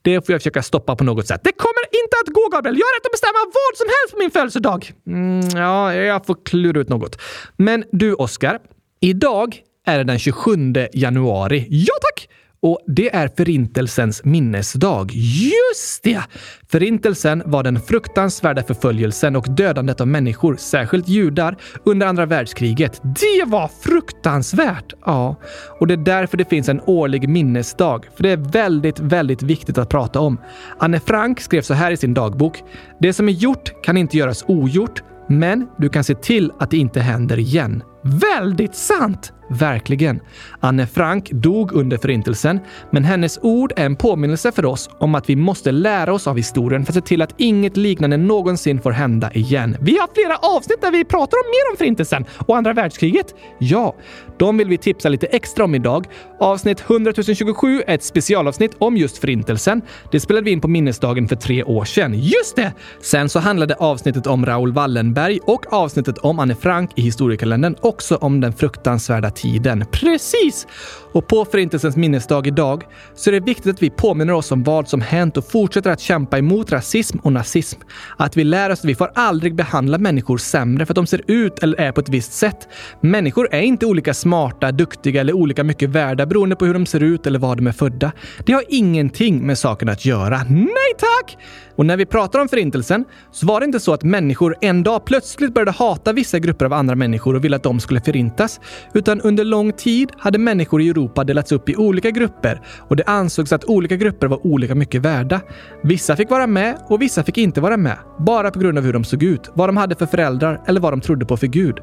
Det 0.02 0.26
får 0.26 0.32
jag 0.32 0.40
försöka 0.40 0.62
stoppa 0.62 0.96
på 0.96 1.04
något 1.04 1.26
sätt. 1.26 1.40
Det 1.44 1.52
kommer 1.52 1.84
inte 2.02 2.16
att 2.24 2.34
gå, 2.34 2.48
Gabriel! 2.52 2.78
Jag 2.78 2.86
har 2.86 2.94
rätt 3.00 3.06
att 3.06 3.12
bestämma 3.12 3.38
vad 3.44 3.76
som 3.76 3.86
helst 3.86 4.12
på 4.12 4.18
min 4.18 4.30
födelsedag! 4.30 4.92
Mm, 5.06 5.48
ja, 5.62 5.94
jag 5.94 6.26
får 6.26 6.36
klura 6.44 6.80
ut 6.80 6.88
något. 6.88 7.20
Men 7.56 7.84
du, 7.92 8.14
Oskar. 8.14 8.58
Idag 9.00 9.56
är 9.86 9.98
det 9.98 10.04
den 10.04 10.18
27 10.18 10.52
januari. 10.92 11.66
Ja 11.70 11.94
tack! 12.02 12.28
Och 12.62 12.80
det 12.86 13.14
är 13.14 13.28
Förintelsens 13.36 14.24
minnesdag. 14.24 15.10
Just 15.12 16.02
det! 16.02 16.22
Förintelsen 16.68 17.42
var 17.46 17.62
den 17.62 17.80
fruktansvärda 17.80 18.62
förföljelsen 18.62 19.36
och 19.36 19.46
dödandet 19.50 20.00
av 20.00 20.08
människor, 20.08 20.56
särskilt 20.56 21.08
judar, 21.08 21.56
under 21.84 22.06
andra 22.06 22.26
världskriget. 22.26 23.00
Det 23.02 23.44
var 23.46 23.70
fruktansvärt! 23.82 24.92
Ja, 25.06 25.40
och 25.80 25.86
det 25.86 25.94
är 25.94 26.04
därför 26.04 26.36
det 26.36 26.44
finns 26.44 26.68
en 26.68 26.80
årlig 26.80 27.28
minnesdag. 27.28 28.06
För 28.16 28.22
det 28.22 28.30
är 28.30 28.52
väldigt, 28.52 29.00
väldigt 29.00 29.42
viktigt 29.42 29.78
att 29.78 29.88
prata 29.88 30.20
om. 30.20 30.40
Anne 30.78 31.00
Frank 31.00 31.40
skrev 31.40 31.62
så 31.62 31.74
här 31.74 31.90
i 31.90 31.96
sin 31.96 32.14
dagbok. 32.14 32.62
Det 33.00 33.12
som 33.12 33.28
är 33.28 33.32
gjort 33.32 33.82
kan 33.82 33.96
inte 33.96 34.16
göras 34.16 34.44
ogjort, 34.48 35.02
men 35.28 35.68
du 35.78 35.88
kan 35.88 36.04
se 36.04 36.14
till 36.14 36.52
att 36.58 36.70
det 36.70 36.76
inte 36.76 37.00
händer 37.00 37.38
igen. 37.38 37.82
Väldigt 38.02 38.74
sant! 38.74 39.32
Verkligen. 39.50 40.20
Anne 40.60 40.86
Frank 40.86 41.30
dog 41.30 41.72
under 41.72 41.98
Förintelsen, 41.98 42.60
men 42.90 43.04
hennes 43.04 43.38
ord 43.42 43.72
är 43.76 43.86
en 43.86 43.96
påminnelse 43.96 44.52
för 44.52 44.64
oss 44.64 44.90
om 44.98 45.14
att 45.14 45.30
vi 45.30 45.36
måste 45.36 45.72
lära 45.72 46.12
oss 46.12 46.26
av 46.26 46.36
historien 46.36 46.86
för 46.86 46.92
att 46.92 46.94
se 46.94 47.00
till 47.00 47.22
att 47.22 47.34
inget 47.36 47.76
liknande 47.76 48.16
någonsin 48.16 48.80
får 48.80 48.90
hända 48.90 49.32
igen. 49.32 49.76
Vi 49.80 49.98
har 49.98 50.08
flera 50.14 50.36
avsnitt 50.36 50.80
där 50.80 50.90
vi 50.90 51.04
pratar 51.04 51.36
om 51.36 51.50
mer 51.50 51.72
om 51.72 51.76
Förintelsen 51.76 52.24
och 52.46 52.56
andra 52.56 52.72
världskriget. 52.72 53.34
Ja, 53.58 53.94
de 54.38 54.56
vill 54.56 54.68
vi 54.68 54.78
tipsa 54.78 55.08
lite 55.08 55.26
extra 55.26 55.64
om 55.64 55.74
idag. 55.74 56.06
Avsnitt 56.40 56.84
100 56.90 57.12
027 57.34 57.82
är 57.86 57.94
ett 57.94 58.02
specialavsnitt 58.02 58.76
om 58.78 58.96
just 58.96 59.18
Förintelsen. 59.18 59.82
Det 60.12 60.20
spelade 60.20 60.44
vi 60.44 60.50
in 60.50 60.60
på 60.60 60.68
minnesdagen 60.68 61.28
för 61.28 61.36
tre 61.36 61.64
år 61.64 61.84
sedan. 61.84 62.14
Just 62.14 62.56
det! 62.56 62.72
Sen 63.02 63.28
så 63.28 63.38
handlade 63.38 63.74
avsnittet 63.74 64.26
om 64.26 64.46
Raoul 64.46 64.72
Wallenberg 64.72 65.38
och 65.46 65.72
avsnittet 65.72 66.18
om 66.18 66.38
Anne 66.38 66.54
Frank 66.54 66.90
i 66.94 67.02
historiekalendern 67.02 67.76
också 67.80 68.16
om 68.16 68.40
den 68.40 68.52
fruktansvärda 68.52 69.30
tiden. 69.42 69.84
Precis! 69.92 70.66
Och 71.12 71.26
på 71.26 71.44
Förintelsens 71.44 71.96
minnesdag 71.96 72.46
idag 72.46 72.84
så 73.14 73.30
är 73.30 73.32
det 73.32 73.40
viktigt 73.40 73.74
att 73.74 73.82
vi 73.82 73.90
påminner 73.90 74.32
oss 74.32 74.52
om 74.52 74.62
vad 74.62 74.88
som 74.88 75.00
hänt 75.00 75.36
och 75.36 75.50
fortsätter 75.50 75.90
att 75.90 76.00
kämpa 76.00 76.38
emot 76.38 76.72
rasism 76.72 77.18
och 77.22 77.32
nazism. 77.32 77.80
Att 78.16 78.36
vi 78.36 78.44
lär 78.44 78.70
oss 78.70 78.78
att 78.78 78.84
vi 78.84 78.94
får 78.94 79.10
aldrig 79.14 79.54
behandla 79.54 79.98
människor 79.98 80.38
sämre 80.38 80.86
för 80.86 80.92
att 80.92 80.96
de 80.96 81.06
ser 81.06 81.22
ut 81.26 81.62
eller 81.62 81.80
är 81.80 81.92
på 81.92 82.00
ett 82.00 82.08
visst 82.08 82.32
sätt. 82.32 82.68
Människor 83.00 83.48
är 83.50 83.60
inte 83.60 83.86
olika 83.86 84.14
smarta, 84.14 84.72
duktiga 84.72 85.20
eller 85.20 85.32
olika 85.32 85.64
mycket 85.64 85.90
värda 85.90 86.26
beroende 86.26 86.56
på 86.56 86.64
hur 86.64 86.74
de 86.74 86.86
ser 86.86 87.02
ut 87.02 87.26
eller 87.26 87.38
var 87.38 87.56
de 87.56 87.66
är 87.66 87.72
födda. 87.72 88.12
Det 88.46 88.52
har 88.52 88.64
ingenting 88.68 89.46
med 89.46 89.58
saken 89.58 89.88
att 89.88 90.04
göra. 90.04 90.42
Nej 90.48 90.94
tack! 90.98 91.36
Och 91.76 91.86
när 91.86 91.96
vi 91.96 92.06
pratar 92.06 92.38
om 92.38 92.48
Förintelsen 92.48 93.04
så 93.32 93.46
var 93.46 93.60
det 93.60 93.64
inte 93.66 93.80
så 93.80 93.92
att 93.92 94.02
människor 94.02 94.56
en 94.60 94.82
dag 94.82 95.04
plötsligt 95.04 95.54
började 95.54 95.70
hata 95.70 96.12
vissa 96.12 96.38
grupper 96.38 96.64
av 96.64 96.72
andra 96.72 96.94
människor 96.94 97.36
och 97.36 97.44
ville 97.44 97.56
att 97.56 97.62
de 97.62 97.80
skulle 97.80 98.00
förintas. 98.00 98.60
Utan 98.92 99.20
under 99.30 99.44
lång 99.44 99.72
tid 99.72 100.12
hade 100.18 100.38
människor 100.38 100.82
i 100.82 100.88
Europa 100.88 101.24
delats 101.24 101.52
upp 101.52 101.68
i 101.68 101.76
olika 101.76 102.10
grupper 102.10 102.60
och 102.88 102.96
det 102.96 103.04
ansågs 103.04 103.52
att 103.52 103.64
olika 103.64 103.96
grupper 103.96 104.26
var 104.26 104.46
olika 104.46 104.74
mycket 104.74 105.02
värda. 105.02 105.40
Vissa 105.82 106.16
fick 106.16 106.30
vara 106.30 106.46
med 106.46 106.78
och 106.88 107.02
vissa 107.02 107.24
fick 107.24 107.38
inte 107.38 107.60
vara 107.60 107.76
med. 107.76 107.96
Bara 108.18 108.50
på 108.50 108.58
grund 108.58 108.78
av 108.78 108.84
hur 108.84 108.92
de 108.92 109.04
såg 109.04 109.22
ut, 109.22 109.50
vad 109.54 109.68
de 109.68 109.76
hade 109.76 109.94
för 109.94 110.06
föräldrar 110.06 110.60
eller 110.66 110.80
vad 110.80 110.92
de 110.92 111.00
trodde 111.00 111.26
på 111.26 111.36
för 111.36 111.46
Gud. 111.46 111.78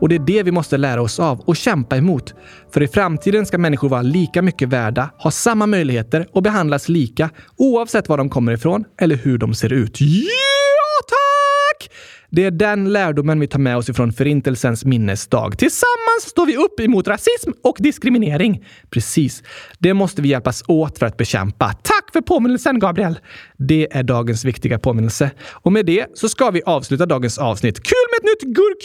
Och 0.00 0.08
det 0.08 0.14
är 0.14 0.18
det 0.18 0.42
vi 0.42 0.50
måste 0.50 0.76
lära 0.76 1.02
oss 1.02 1.20
av 1.20 1.40
och 1.40 1.56
kämpa 1.56 1.96
emot. 1.96 2.34
För 2.72 2.82
i 2.82 2.88
framtiden 2.88 3.46
ska 3.46 3.58
människor 3.58 3.88
vara 3.88 4.02
lika 4.02 4.42
mycket 4.42 4.68
värda, 4.68 5.10
ha 5.18 5.30
samma 5.30 5.66
möjligheter 5.66 6.26
och 6.32 6.42
behandlas 6.42 6.88
lika 6.88 7.30
oavsett 7.56 8.08
var 8.08 8.18
de 8.18 8.30
kommer 8.30 8.52
ifrån 8.52 8.84
eller 9.00 9.16
hur 9.16 9.38
de 9.38 9.54
ser 9.54 9.72
ut. 9.72 10.00
Ja, 10.00 11.06
tack! 11.08 11.90
Det 12.32 12.44
är 12.44 12.50
den 12.50 12.92
lärdomen 12.92 13.40
vi 13.40 13.46
tar 13.46 13.58
med 13.58 13.76
oss 13.76 13.88
ifrån 13.88 14.12
Förintelsens 14.12 14.84
minnesdag. 14.84 15.58
Tillsammans 15.58 16.22
står 16.22 16.46
vi 16.46 16.56
upp 16.56 16.80
emot 16.80 17.08
rasism 17.08 17.50
och 17.62 17.76
diskriminering. 17.78 18.64
Precis. 18.90 19.42
Det 19.78 19.94
måste 19.94 20.22
vi 20.22 20.28
hjälpas 20.28 20.64
åt 20.68 20.98
för 20.98 21.06
att 21.06 21.16
bekämpa. 21.16 21.72
Tack 21.82 22.12
för 22.12 22.20
påminnelsen, 22.20 22.78
Gabriel! 22.78 23.18
Det 23.56 23.88
är 23.90 24.02
dagens 24.02 24.44
viktiga 24.44 24.78
påminnelse. 24.78 25.30
Och 25.52 25.72
med 25.72 25.86
det 25.86 26.06
så 26.14 26.28
ska 26.28 26.50
vi 26.50 26.62
avsluta 26.66 27.06
dagens 27.06 27.38
avsnitt. 27.38 27.82
Kul 27.82 28.06
med 28.10 28.18
ett 28.18 28.42
nytt 28.42 28.54
gurk 28.56 28.80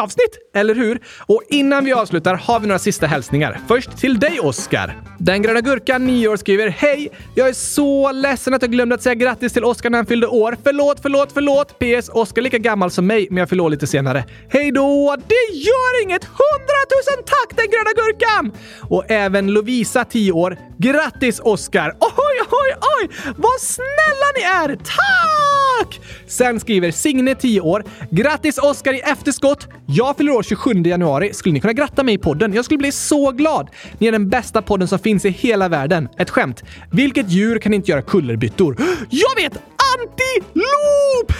avsnitt 0.00 0.38
eller 0.54 0.74
hur? 0.74 1.00
Och 1.26 1.42
innan 1.48 1.84
vi 1.84 1.92
avslutar 1.92 2.34
har 2.34 2.60
vi 2.60 2.66
några 2.66 2.78
sista 2.78 3.06
hälsningar. 3.06 3.60
Först 3.68 3.96
till 3.96 4.18
dig, 4.18 4.40
Oskar. 4.40 5.02
Den 5.18 5.42
gröna 5.42 5.60
gurkan, 5.60 6.06
9 6.06 6.28
år, 6.28 6.36
skriver 6.36 6.68
Hej! 6.68 7.08
Jag 7.34 7.48
är 7.48 7.52
så 7.52 8.12
ledsen 8.12 8.54
att 8.54 8.62
jag 8.62 8.70
glömde 8.70 8.94
att 8.94 9.02
säga 9.02 9.14
grattis 9.14 9.52
till 9.52 9.64
Oskar 9.64 9.90
när 9.90 9.98
han 9.98 10.06
fyllde 10.06 10.26
år. 10.26 10.56
Förlåt, 10.64 10.98
förlåt, 11.02 11.32
förlåt! 11.32 11.78
PS. 11.78 12.08
Oskar 12.08 12.42
är 12.42 12.44
lika 12.44 12.58
gammal 12.58 12.87
som 12.90 13.06
mig, 13.06 13.26
men 13.30 13.38
jag 13.38 13.48
fyller 13.48 13.64
år 13.64 13.70
lite 13.70 13.86
senare. 13.86 14.24
Hej 14.48 14.72
då! 14.72 15.16
Det 15.28 15.56
gör 15.56 16.02
inget! 16.02 16.24
Hundratusen 16.24 17.24
tack 17.26 17.56
den 17.56 17.66
gröna 17.70 17.90
gurkan! 17.96 18.52
Och 18.82 19.10
även 19.10 19.52
Lovisa, 19.52 20.04
10 20.04 20.32
år. 20.32 20.58
Grattis 20.78 21.40
Oskar! 21.40 21.96
Oj, 22.00 22.40
oj, 22.50 22.74
oj! 23.00 23.08
Vad 23.36 23.60
snälla 23.60 24.28
ni 24.36 24.42
är! 24.42 24.76
Tack! 24.76 26.00
Sen 26.26 26.60
skriver 26.60 26.90
Signe, 26.90 27.34
10 27.34 27.60
år. 27.60 27.84
Grattis 28.10 28.58
Oskar 28.58 28.92
i 28.92 29.00
efterskott! 29.00 29.66
Jag 29.86 30.16
fyller 30.16 30.32
år 30.32 30.42
27 30.42 30.72
januari. 30.72 31.34
Skulle 31.34 31.52
ni 31.52 31.60
kunna 31.60 31.72
gratta 31.72 32.02
mig 32.02 32.14
i 32.14 32.18
podden? 32.18 32.52
Jag 32.52 32.64
skulle 32.64 32.78
bli 32.78 32.92
så 32.92 33.32
glad! 33.32 33.68
Ni 33.98 34.06
är 34.06 34.12
den 34.12 34.28
bästa 34.28 34.62
podden 34.62 34.88
som 34.88 34.98
finns 34.98 35.24
i 35.24 35.30
hela 35.30 35.68
världen. 35.68 36.08
Ett 36.18 36.30
skämt. 36.30 36.64
Vilket 36.92 37.30
djur 37.30 37.58
kan 37.58 37.74
inte 37.74 37.90
göra 37.90 38.02
kullerbyttor? 38.02 38.76
Jag 39.10 39.42
vet! 39.42 39.77
Antilop! 39.98 41.32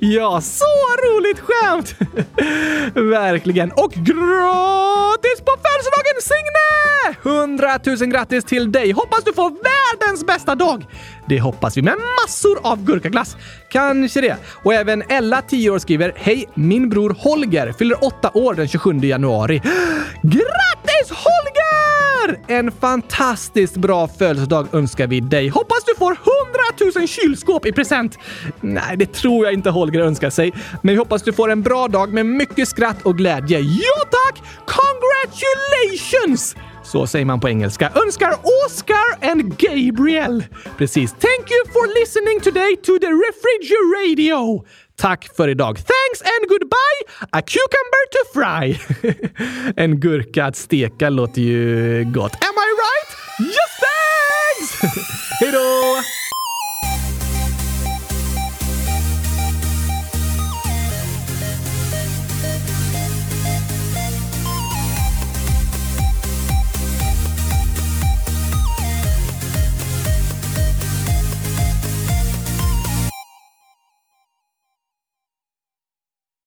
ja, 0.00 0.40
så 0.40 0.64
roligt 1.04 1.40
skämt! 1.40 1.94
Verkligen. 3.10 3.72
Och 3.72 3.92
gratis 3.92 5.40
på 5.44 5.52
födelsedagen 5.64 6.20
Signe! 6.20 7.16
100 7.22 7.78
000 7.86 7.96
grattis 7.96 8.44
till 8.44 8.72
dig! 8.72 8.92
Hoppas 8.92 9.24
du 9.24 9.32
får 9.32 9.50
världens 9.50 10.26
bästa 10.26 10.54
dag! 10.54 10.86
Det 11.26 11.40
hoppas 11.40 11.76
vi 11.76 11.82
med 11.82 11.94
massor 12.22 12.58
av 12.62 12.84
gurkaglass. 12.84 13.36
Kanske 13.68 14.20
det. 14.20 14.36
Och 14.62 14.74
även 14.74 15.02
Ella, 15.08 15.42
10 15.42 15.70
år, 15.70 15.78
skriver 15.78 16.12
Hej! 16.16 16.48
Min 16.54 16.88
bror 16.88 17.16
Holger 17.18 17.72
fyller 17.72 18.04
8 18.04 18.30
år 18.34 18.54
den 18.54 18.68
27 18.68 18.92
januari. 18.92 19.58
Grattis 20.22 21.10
Holger! 21.10 21.53
En 22.48 22.72
fantastiskt 22.72 23.76
bra 23.76 24.08
födelsedag 24.08 24.66
önskar 24.72 25.06
vi 25.06 25.20
dig. 25.20 25.48
Hoppas 25.48 25.84
du 25.84 25.94
får 25.94 26.12
100 26.12 27.00
000 27.00 27.08
kylskåp 27.08 27.66
i 27.66 27.72
present. 27.72 28.18
Nej, 28.60 28.96
det 28.96 29.12
tror 29.12 29.44
jag 29.44 29.54
inte 29.54 29.70
Holger 29.70 30.00
önskar 30.00 30.30
sig. 30.30 30.52
Men 30.82 30.94
vi 30.94 30.98
hoppas 30.98 31.22
du 31.22 31.32
får 31.32 31.50
en 31.50 31.62
bra 31.62 31.88
dag 31.88 32.12
med 32.12 32.26
mycket 32.26 32.68
skratt 32.68 33.02
och 33.02 33.18
glädje. 33.18 33.58
Ja 33.60 34.08
tack! 34.10 34.42
Congratulations! 34.66 36.56
Så 36.84 37.06
säger 37.06 37.24
man 37.24 37.40
på 37.40 37.48
engelska. 37.48 37.92
Önskar 38.04 38.34
Oscar 38.66 39.30
and 39.30 39.56
Gabriel. 39.58 40.44
Precis. 40.78 41.10
Thank 41.10 41.50
you 41.50 41.72
for 41.72 42.00
listening 42.00 42.40
today 42.40 42.76
to 42.76 42.98
the 42.98 43.12
Refrigeradio. 43.26 44.64
Tack 44.96 45.36
för 45.36 45.48
idag. 45.48 45.76
Thanks 45.76 46.20
and 46.22 46.48
goodbye! 46.48 47.28
A 47.30 47.42
cucumber 47.42 48.04
to 48.14 48.20
fry. 48.34 48.78
en 49.76 50.00
gurka 50.00 50.44
att 50.44 50.56
steka 50.56 51.10
låter 51.10 51.42
ju 51.42 52.04
gott. 52.04 52.34
Am 52.34 52.54
I 52.56 52.70
right? 52.84 53.10
Yes 53.40 53.74
thanks! 53.80 54.96
Hejdå! 55.40 56.13